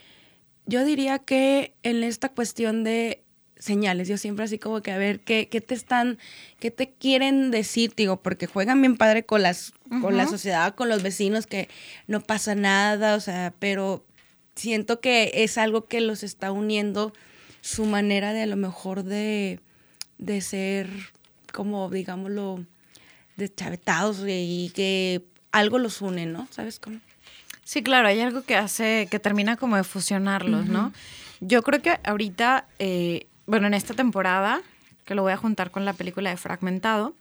[0.67, 3.25] yo diría que en esta cuestión de
[3.59, 6.19] señales, yo siempre así como que a ver qué, qué te están,
[6.61, 10.89] qué te quieren decir, digo, porque juegan bien padre con las, con la sociedad, con
[10.89, 11.69] los vecinos, que
[12.07, 14.05] no pasa nada, o sea, pero
[14.55, 17.13] siento que es algo que los está uniendo
[17.67, 19.59] su manera de a lo mejor de,
[20.19, 20.89] de ser
[21.53, 22.65] como, digámoslo,
[23.37, 26.47] deschavetados y que algo los une, ¿no?
[26.53, 27.01] ¿Sabes cómo?
[27.65, 30.93] Sí, claro, hay algo que hace, que termina como de fusionarlos, ¿no?
[31.41, 34.63] Yo creo que ahorita, eh, bueno, en esta temporada,
[35.05, 37.17] que lo voy a juntar con la película de Fragmentado,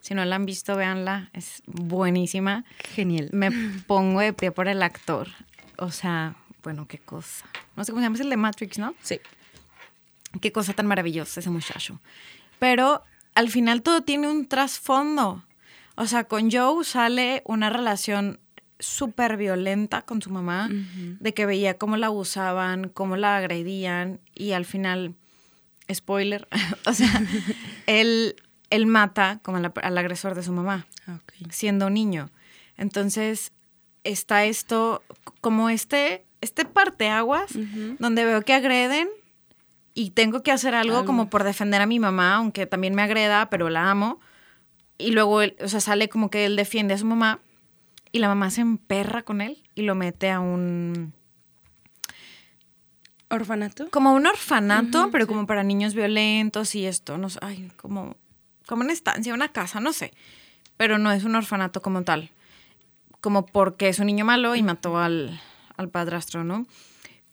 [0.00, 2.66] si no la han visto, véanla, es buenísima.
[2.94, 3.30] Genial.
[3.32, 3.50] Me
[3.86, 5.28] pongo de pie por el actor.
[5.78, 7.46] O sea, bueno, qué cosa.
[7.74, 8.94] No sé cómo se llama, es el de Matrix, ¿no?
[9.02, 9.18] Sí.
[10.40, 12.00] Qué cosa tan maravillosa ese muchacho.
[12.58, 13.02] Pero
[13.34, 15.44] al final todo tiene un trasfondo.
[15.96, 18.40] O sea, con Joe sale una relación
[18.78, 24.52] súper violenta con su mamá, de que veía cómo la abusaban, cómo la agredían y
[24.52, 25.16] al final,
[25.92, 26.46] spoiler,
[26.86, 27.22] o sea,
[27.86, 28.36] él,
[28.70, 31.32] él mata como al, al agresor de su mamá Ok.
[31.50, 32.30] siendo niño.
[32.76, 33.50] Entonces,
[34.04, 35.02] está esto,
[35.40, 37.50] como este, este parteaguas,
[37.98, 39.08] donde veo que agreden
[39.98, 43.50] y tengo que hacer algo, como por defender a mi mamá, aunque también me agreda,
[43.50, 44.20] pero la amo.
[44.96, 47.40] Y luego, él, o sea, sale como que él defiende a su mamá
[48.12, 51.12] y la mamá se emperra con él y lo mete a un,
[53.28, 53.90] ¿Orfanato?
[53.90, 58.14] como un orfanato, pero como para niños violentos y esto, no sé, ay, como,
[58.68, 60.12] como una estancia, una casa, no sé.
[60.76, 62.30] Pero no es un orfanato como tal.
[63.20, 65.40] Como porque es un niño malo y mató al,
[65.76, 66.68] al padrastro, ¿no?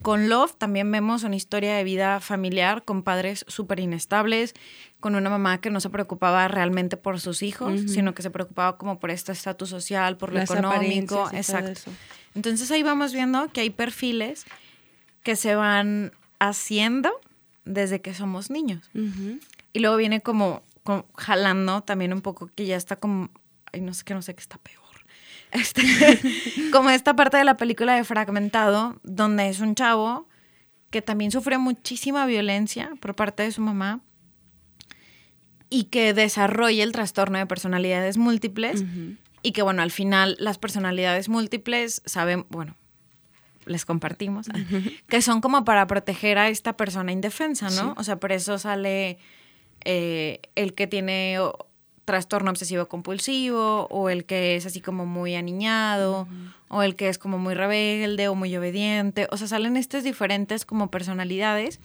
[0.02, 4.54] Con Love también vemos una historia de vida familiar con padres súper inestables,
[5.00, 8.78] con una mamá que no se preocupaba realmente por sus hijos, sino que se preocupaba
[8.78, 11.30] como por este estatus social, por lo Las económico.
[11.34, 11.92] Exacto.
[12.36, 14.46] Entonces ahí vamos viendo que hay perfiles
[15.24, 17.20] que se van haciendo
[17.64, 18.90] desde que somos niños.
[19.74, 23.30] Y luego viene como, como jalando también un poco que ya está como,
[23.74, 24.85] ay, no sé qué, no sé qué está peor.
[25.52, 25.82] Este,
[26.72, 30.28] como esta parte de la película de Fragmentado, donde es un chavo
[30.90, 34.02] que también sufre muchísima violencia por parte de su mamá
[35.70, 38.86] y que desarrolla el trastorno de personalidades múltiples
[39.42, 42.78] y que, bueno, al final las personalidades múltiples saben, bueno,
[43.66, 44.48] les compartimos,
[45.08, 47.94] que son como para proteger a esta persona indefensa, ¿no?
[47.98, 49.18] O sea, por eso sale
[49.84, 51.40] eh, el que tiene
[52.06, 56.28] trastorno obsesivo compulsivo o el que es así como muy aniñado
[56.68, 59.28] o el que es como muy rebelde o muy obediente.
[59.32, 61.80] O sea, salen estas diferentes como personalidades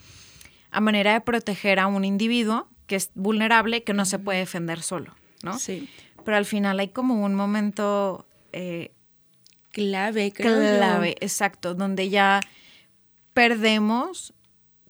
[0.70, 4.82] a manera de proteger a un individuo que es vulnerable, que no se puede defender
[4.82, 5.58] solo, ¿no?
[5.58, 5.88] Sí.
[6.24, 8.92] Pero al final hay como un momento eh,
[9.72, 10.76] Clave, creo yo.
[10.78, 12.40] clave, exacto, donde ya
[13.34, 14.34] perdemos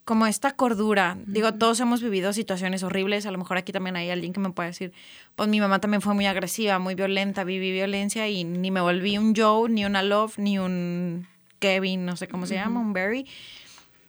[0.05, 1.17] como esta cordura.
[1.27, 4.51] Digo, todos hemos vivido situaciones horribles, a lo mejor aquí también hay alguien que me
[4.51, 4.93] puede decir,
[5.37, 9.19] pues mi mamá también fue muy agresiva, muy violenta, viví violencia y ni me volví
[9.19, 11.29] un Joe, ni una Love, ni un
[11.61, 13.27] Kevin, no sé cómo se llama, un Barry.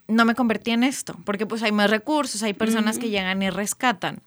[0.08, 3.50] No me convertí en esto, porque pues hay más recursos, hay personas que llegan y
[3.50, 4.22] rescatan.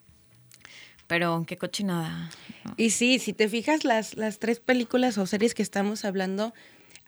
[1.07, 2.31] Pero qué cochinada.
[2.65, 2.75] ¿no?
[2.77, 6.55] Y sí, si te fijas, las, las tres películas o series que estamos hablando,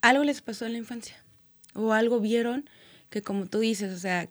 [0.02, 1.16] algo les pasó en la infancia.
[1.74, 2.68] O algo vieron
[3.08, 4.28] que, como tú dices, o sea,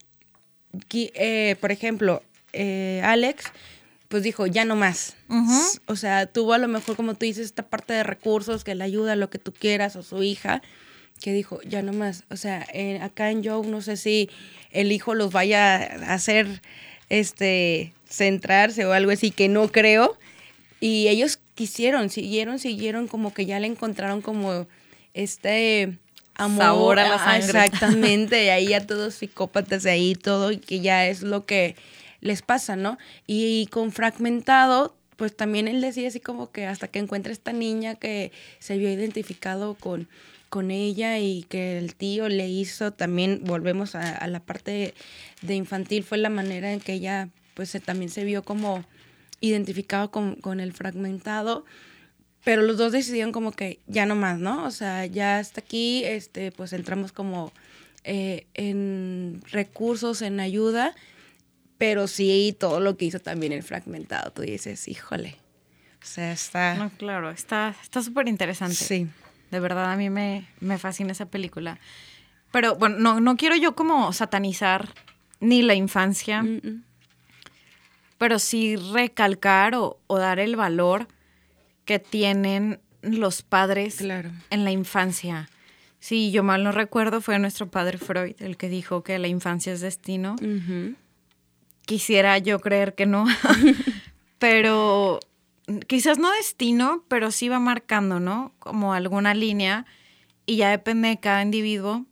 [0.91, 2.23] eh, por ejemplo,
[2.53, 3.45] eh, Alex,
[4.07, 5.15] pues dijo, ya no más.
[5.87, 8.83] O sea, tuvo a lo mejor, como tú dices, esta parte de recursos que le
[8.83, 10.61] ayuda, lo que tú quieras, o su hija,
[11.21, 12.23] que dijo, ya no más.
[12.29, 14.29] O sea, eh, acá en Joe, no sé si
[14.71, 16.61] el hijo los vaya a hacer,
[17.09, 20.17] este, centrarse o algo así, que no creo.
[20.79, 24.67] Y ellos quisieron, siguieron, siguieron, como que ya le encontraron como
[25.13, 25.97] este
[26.35, 26.63] amor.
[26.63, 27.65] Sabor a la sangre.
[27.65, 31.75] Exactamente, y ahí ya todos psicópatas ahí, todo, y que ya es lo que
[32.21, 32.97] les pasa, ¿no?
[33.27, 37.95] Y, con fragmentado, pues también él decía así como que hasta que encuentre esta niña
[37.95, 40.09] que se vio identificado con,
[40.49, 44.93] con ella y que el tío le hizo, también volvemos a, la parte
[45.41, 48.83] de infantil, fue la manera en que ella pues también se vio como
[49.39, 51.63] identificado con, con el fragmentado
[52.45, 54.65] pero los dos decidieron como que ya no más, ¿no?
[54.65, 57.51] O sea, ya hasta aquí, este, pues entramos como
[58.03, 60.93] eh, en recursos, en ayuda,
[61.79, 65.37] pero sí todo lo que hizo también el fragmentado, tú dices, híjole,
[66.01, 66.75] o sea, está...
[66.75, 68.75] No, claro, está súper interesante.
[68.75, 69.07] Sí.
[69.49, 71.79] De verdad, a mí me, me fascina esa película.
[72.51, 74.93] Pero bueno, no, no quiero yo como satanizar
[75.39, 76.45] ni la infancia,
[78.19, 81.07] pero sí recalcar o, o dar el valor
[81.85, 85.49] que tienen los padres en la infancia.
[85.99, 89.73] Si yo mal no recuerdo, fue nuestro padre Freud el que dijo que la infancia
[89.73, 90.35] es destino.
[91.85, 93.25] Quisiera yo creer que no,
[94.39, 95.19] pero
[95.87, 98.53] quizás no destino, pero sí va marcando, ¿no?
[98.59, 99.85] Como alguna línea
[100.45, 102.05] y ya depende de cada individuo.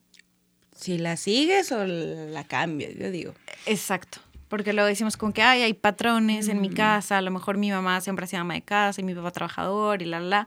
[0.76, 3.34] Si la sigues o la cambias, yo digo.
[3.66, 4.23] Exacto
[4.54, 6.76] porque luego decimos con que Ay, hay patrones en mi mm.
[6.76, 9.32] casa, a lo mejor mi mamá siempre ha sido ama de casa y mi papá
[9.32, 10.46] trabajador y la, la,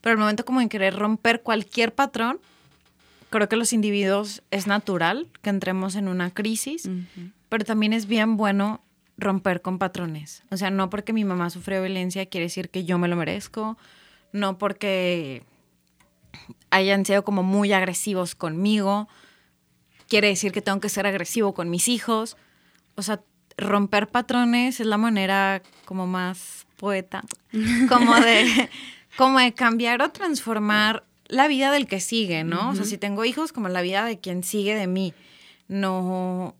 [0.00, 2.38] pero el momento como en querer romper cualquier patrón,
[3.30, 6.88] creo que los individuos es natural que entremos en una crisis,
[7.48, 8.80] pero también es bien bueno
[9.16, 10.44] romper con patrones.
[10.52, 13.76] O sea, no porque mi mamá sufrió violencia quiere decir que yo me lo merezco,
[14.30, 15.42] no porque
[16.70, 19.08] hayan sido como muy agresivos conmigo,
[20.06, 22.36] quiere decir que tengo que ser agresivo con mis hijos.
[22.94, 23.20] O sea,
[23.58, 27.22] romper patrones es la manera como más poeta,
[27.88, 28.70] como de,
[29.16, 32.70] como de cambiar o transformar la vida del que sigue, ¿no?
[32.70, 35.12] O sea, si tengo hijos, como la vida de quien sigue de mí.
[35.66, 36.56] No.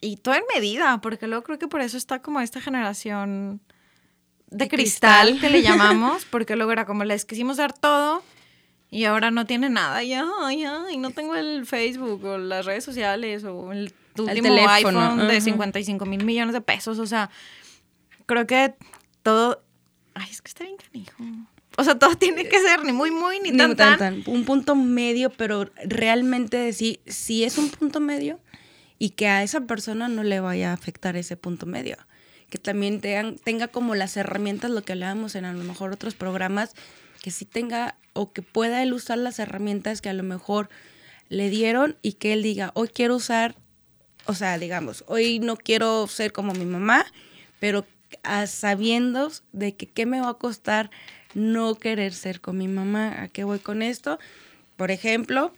[0.00, 3.60] Y todo en medida, porque luego creo que por eso está como esta generación
[4.50, 8.24] de, cristal, que le llamamos, porque luego era como les quisimos dar todo
[8.90, 10.14] y ahora no tiene nada, y
[10.98, 16.04] no tengo el Facebook o las redes sociales o el tu último iPhone de 55
[16.06, 16.98] mil millones de pesos.
[16.98, 17.30] O sea,
[18.26, 18.74] creo que
[19.22, 19.62] todo.
[20.14, 21.24] Ay, es que está bien canijo.
[21.78, 25.30] O sea, todo tiene que ser ni muy, muy, ni, tan, tan, Un punto medio,
[25.30, 28.40] pero realmente decir si es un punto medio
[28.98, 31.96] y que a esa persona no le vaya a afectar ese punto medio.
[32.50, 36.74] Que también tenga como las herramientas, lo que hablábamos en a lo mejor otros programas,
[37.22, 40.68] que sí tenga o que pueda él usar las herramientas que a lo mejor
[41.30, 43.56] le dieron y que él diga, hoy quiero usar
[44.26, 47.06] o sea, digamos, hoy no quiero ser como mi mamá,
[47.60, 47.86] pero
[48.46, 50.90] sabiendo de que qué me va a costar
[51.34, 54.18] no querer ser con mi mamá, ¿a qué voy con esto?
[54.76, 55.52] Por ejemplo,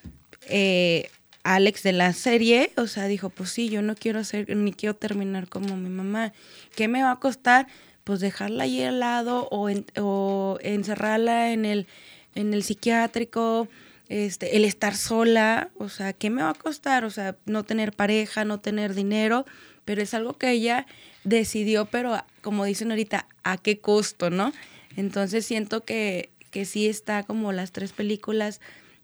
[0.49, 1.11] eh,
[1.43, 4.97] Alex de la serie, o sea, dijo, pues sí, yo no quiero ser, ni quiero
[4.97, 6.33] terminar como mi mamá.
[6.75, 7.67] ¿Qué me va a costar?
[8.03, 9.69] Pues dejarla ahí al lado o,
[10.01, 11.87] o encerrarla en el,
[12.35, 13.69] en el psiquiátrico,
[14.09, 17.05] este, el estar sola, o sea, ¿qué me va a costar?
[17.05, 19.47] O sea, no tener pareja, no tener dinero,
[19.85, 20.87] pero es algo que ella
[21.25, 24.53] decidió, pero como dicen ahorita, ¿a qué costo, no?
[24.97, 28.61] Entonces siento que, que sí está como las tres películas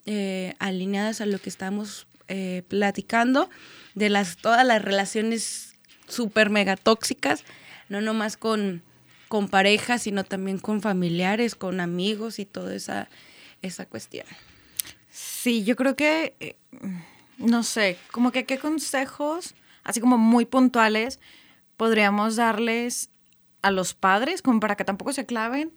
[0.06, 3.50] eh, alineadas a lo que estamos eh, platicando,
[3.94, 5.74] de las, todas las relaciones
[6.06, 7.44] súper mega tóxicas,
[7.88, 8.82] no nomás con,
[9.28, 13.08] con pareja, sino también con familiares, con amigos y toda esa,
[13.62, 14.26] esa cuestión.
[15.22, 16.56] Sí, yo creo que, eh,
[17.36, 19.54] no sé, como que qué consejos,
[19.84, 21.20] así como muy puntuales,
[21.76, 23.10] podríamos darles
[23.60, 25.72] a los padres, como para que tampoco se claven,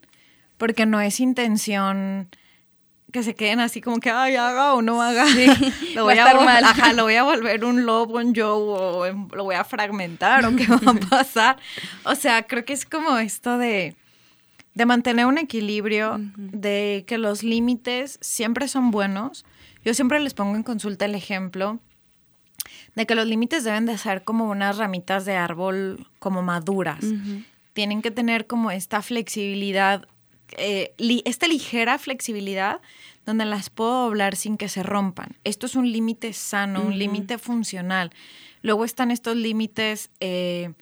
[0.58, 2.30] porque no es intención
[3.12, 5.26] que se queden así como que, ay, haga o no haga.
[5.96, 6.64] lo, voy a, mal.
[6.64, 10.56] Ajá, lo voy a volver un lobo, un Joe, o lo voy a fragmentar, o
[10.56, 11.58] qué va a pasar.
[12.06, 13.98] O sea, creo que es como esto de
[14.76, 19.46] de mantener un equilibrio, de que los límites siempre son buenos.
[19.86, 21.80] Yo siempre les pongo en consulta el ejemplo
[22.96, 27.04] de que los límites deben de ser como unas ramitas de árbol como maduras.
[27.74, 30.08] Tienen que tener como esta flexibilidad,
[30.58, 30.94] eh,
[31.26, 32.82] esta ligera flexibilidad
[33.26, 35.38] donde las puedo doblar sin que se rompan.
[35.44, 38.12] Esto es un límite sano, un límite funcional.
[38.62, 40.74] Luego están estos límites eh,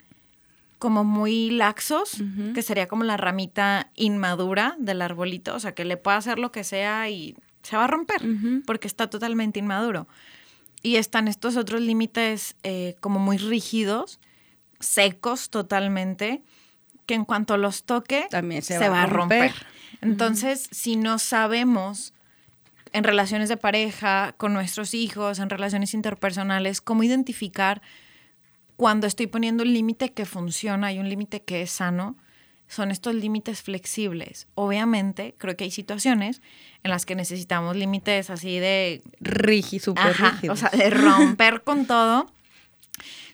[0.82, 2.16] como muy laxos,
[2.54, 6.50] que sería como la ramita inmadura del arbolito, o sea, que le puede hacer lo
[6.50, 8.20] que sea y se va a romper
[8.66, 10.08] porque está totalmente inmaduro.
[10.82, 14.18] Y están estos otros límites eh, como muy rígidos,
[14.80, 16.42] secos totalmente,
[17.06, 19.54] que en cuanto los toque, también se, va, a romper.
[20.00, 22.12] Entonces, si no sabemos
[22.92, 27.82] en relaciones de pareja, con nuestros hijos, en relaciones interpersonales, cómo identificar
[28.76, 32.16] cuando estoy poniendo un límite que funciona y un límite que es sano,
[32.68, 34.48] son estos límites flexibles.
[34.54, 36.40] Obviamente, creo que hay situaciones
[36.82, 40.62] en las que necesitamos límites así de rígidos, súper Ajá, rígidos.
[40.62, 42.32] O sea, de romper con todo.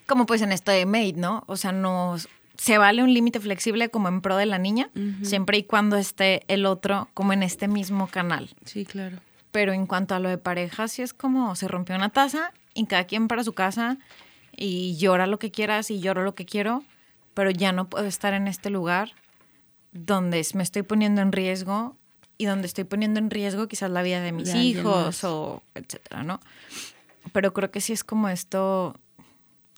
[0.07, 1.45] Como pues en esto de Made, ¿no?
[1.47, 2.16] O sea, no
[2.57, 4.91] se vale un límite flexible como en pro de la niña,
[5.22, 8.51] siempre y cuando esté el otro como en este mismo canal.
[8.64, 9.18] Sí, claro.
[9.53, 12.86] Pero en cuanto a lo de pareja, sí es como se rompió una taza y
[12.86, 13.99] cada quien para su casa
[14.59, 16.83] y llora lo que quieras y lloro lo que quiero,
[17.35, 19.13] pero ya no puedo estar en este lugar
[19.93, 21.97] donde me estoy poniendo en riesgo
[22.37, 26.25] y donde estoy poniendo en riesgo quizás la vida de mis alguien hijos o etcétera,
[26.25, 26.41] ¿no?
[27.33, 28.97] Pero creo que sí es como esto,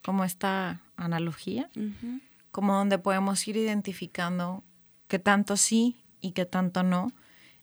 [0.03, 1.70] como esta analogía,
[2.51, 4.64] como donde podemos ir identificando
[5.09, 7.12] qué tanto sí y qué tanto no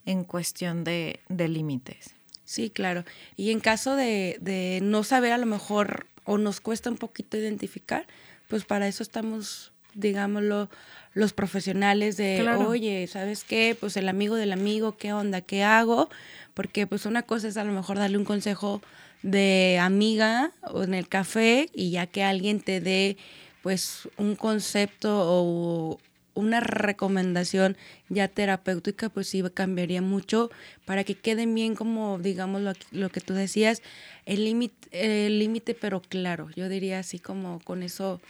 [0.05, 2.15] en cuestión de, de límites.
[2.43, 3.03] Sí, claro.
[3.35, 7.37] Y en caso de, de no saber a lo mejor o nos cuesta un poquito
[7.37, 8.05] identificar,
[8.47, 10.69] pues para eso estamos, digámoslo,
[11.13, 12.69] los profesionales de, Claro.
[12.69, 13.75] oye, ¿sabes qué?
[13.79, 15.41] Pues el amigo del amigo, ¿qué onda?
[15.41, 16.09] ¿Qué hago?
[16.53, 18.81] Porque pues una cosa es a lo mejor darle un consejo
[19.23, 23.17] de amiga o en el café y ya que alguien te dé
[23.63, 25.99] pues un concepto o
[26.37, 27.77] una recomendación
[28.09, 30.51] ya terapéutica, pues sí cambiaría mucho
[30.85, 33.81] para que queden bien como, digamos, lo, lo que tú decías,
[34.25, 38.21] el límite, el límite pero claro, yo diría así como con eso,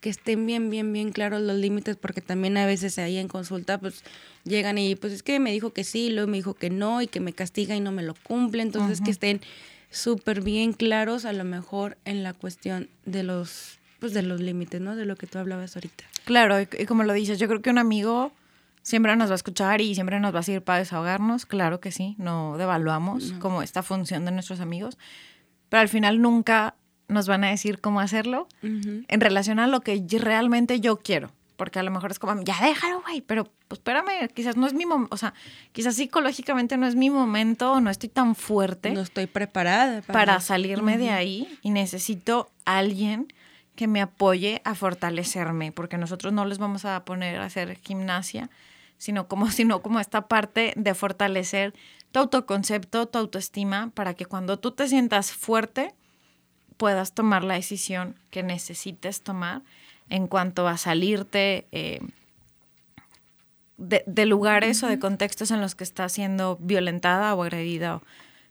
[0.00, 3.78] que estén bien, bien, bien claros los límites, porque también a veces ahí en consulta,
[3.78, 4.04] pues
[4.44, 7.08] llegan y pues es que me dijo que sí, luego me dijo que no y
[7.08, 9.40] que me castiga y no me lo cumple, entonces que estén
[9.90, 14.80] súper bien claros a lo mejor en la cuestión de los pues de los límites,
[14.80, 14.96] ¿no?
[14.96, 16.04] De lo que tú hablabas ahorita.
[16.24, 18.32] Claro, y, y como lo dices, yo creo que un amigo
[18.82, 21.92] siempre nos va a escuchar y siempre nos va a seguir para desahogarnos, claro que
[21.92, 24.98] sí, no devaluamos como esta función de nuestros amigos,
[25.68, 26.74] pero al final nunca
[27.08, 31.32] nos van a decir cómo hacerlo en relación a lo que realmente yo quiero.
[31.56, 34.72] Porque a lo mejor es como, ya déjalo, güey, pero pues espérame, quizás no es
[34.72, 35.34] mi momento, o sea,
[35.72, 40.96] quizás psicológicamente no es mi momento, no estoy tan fuerte No estoy preparada para salirme
[40.96, 43.30] de ahí y necesito a alguien
[43.80, 48.50] que me apoye a fortalecerme, porque nosotros no les vamos a poner a hacer gimnasia,
[48.98, 51.72] sino como, sino como esta parte de fortalecer
[52.12, 55.94] tu autoconcepto, tu autoestima, para que cuando tú te sientas fuerte,
[56.76, 59.62] puedas tomar la decisión que necesites tomar
[60.10, 62.00] en cuanto a salirte eh,
[63.78, 68.02] de, de lugares o de contextos en los que estás siendo violentada o agredida o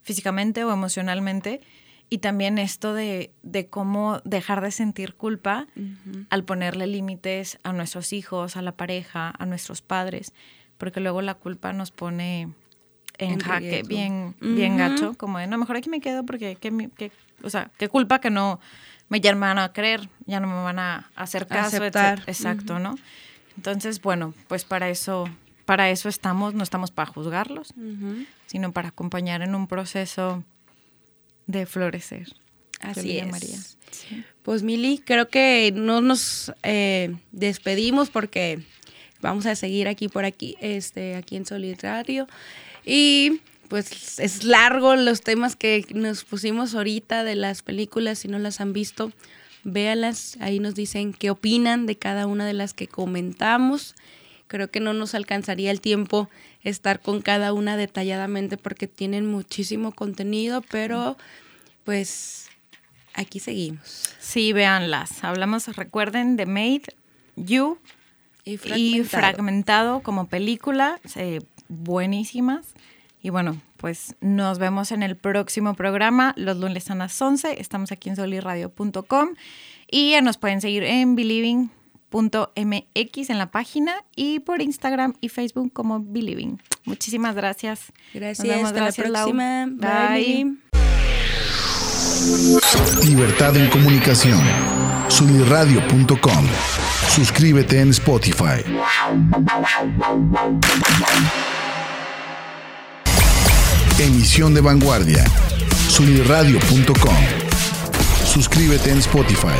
[0.02, 1.62] físicamente o emocionalmente.
[2.10, 5.68] Y también esto de, de cómo dejar de sentir culpa
[6.30, 10.34] al ponerle límites a nuestros hijos, a la pareja, a nuestros padres,
[10.78, 12.50] porque luego la culpa nos pone
[13.18, 13.88] en, En jaque riesgo.
[13.88, 17.12] bien, bien gacho, como de, no, mejor aquí me quedo porque, qué mi- qué-
[17.44, 18.60] o sea, qué culpa que no
[19.10, 22.24] me, ya no me van a creer, ya no me van a hacer caso, Aceptar.
[22.28, 22.96] Exacto, ¿no?
[23.58, 25.28] Entonces, bueno, pues para eso,
[25.66, 27.74] para eso estamos, no estamos para juzgarlos,
[28.46, 30.44] sino para acompañar en un proceso
[31.50, 32.28] de florecer.
[32.80, 33.26] Así es.
[33.26, 33.58] llamaría.
[34.44, 38.60] Pues Mili, creo que no nos eh, despedimos porque
[39.20, 42.28] vamos a seguir aquí por aquí, este, aquí en Solitario.
[42.86, 48.38] Y pues es largo los temas que nos pusimos ahorita de las películas, si no
[48.38, 49.12] las han visto,
[49.64, 53.96] véalas, ahí nos dicen qué opinan de cada una de las que comentamos.
[54.50, 56.28] Creo que no nos alcanzaría el tiempo
[56.64, 61.18] estar con cada una detalladamente porque tienen muchísimo contenido, pero
[61.84, 62.50] pues
[63.14, 64.16] aquí seguimos.
[64.20, 65.24] Sí, véanlas.
[65.24, 66.96] Hablamos, recuerden, de Made,
[67.36, 67.78] You
[68.44, 70.02] Y y fragmentado.
[70.02, 72.74] Como película, eh, buenísimas.
[73.22, 77.62] Y bueno, pues nos vemos en el próximo programa, los lunes a las 11.
[77.62, 79.36] Estamos aquí en solirradio.com
[79.92, 81.16] y nos pueden seguir en
[82.12, 86.62] believing.mx en la página y por Instagram y Facebook como Believing.
[86.86, 87.92] Muchísimas gracias.
[88.14, 88.68] Gracias, Nos vemos.
[88.70, 89.30] hasta Gracias, la Lau.
[89.32, 89.66] próxima.
[90.12, 90.46] Bye.
[90.46, 90.58] Bye.
[93.06, 94.40] Libertad en comunicación.
[95.08, 96.48] Sunirradio.com.
[97.10, 98.64] Suscríbete en Spotify.
[104.00, 105.24] Emisión de vanguardia.
[105.90, 107.16] Sunirradio.com.
[108.26, 109.58] Suscríbete en Spotify.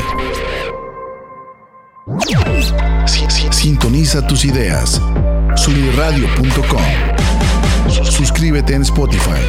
[3.06, 5.00] Si- si- Sintoniza tus ideas.
[5.54, 6.82] Sunirradio.com.
[8.04, 9.40] Suscríbete en Spotify.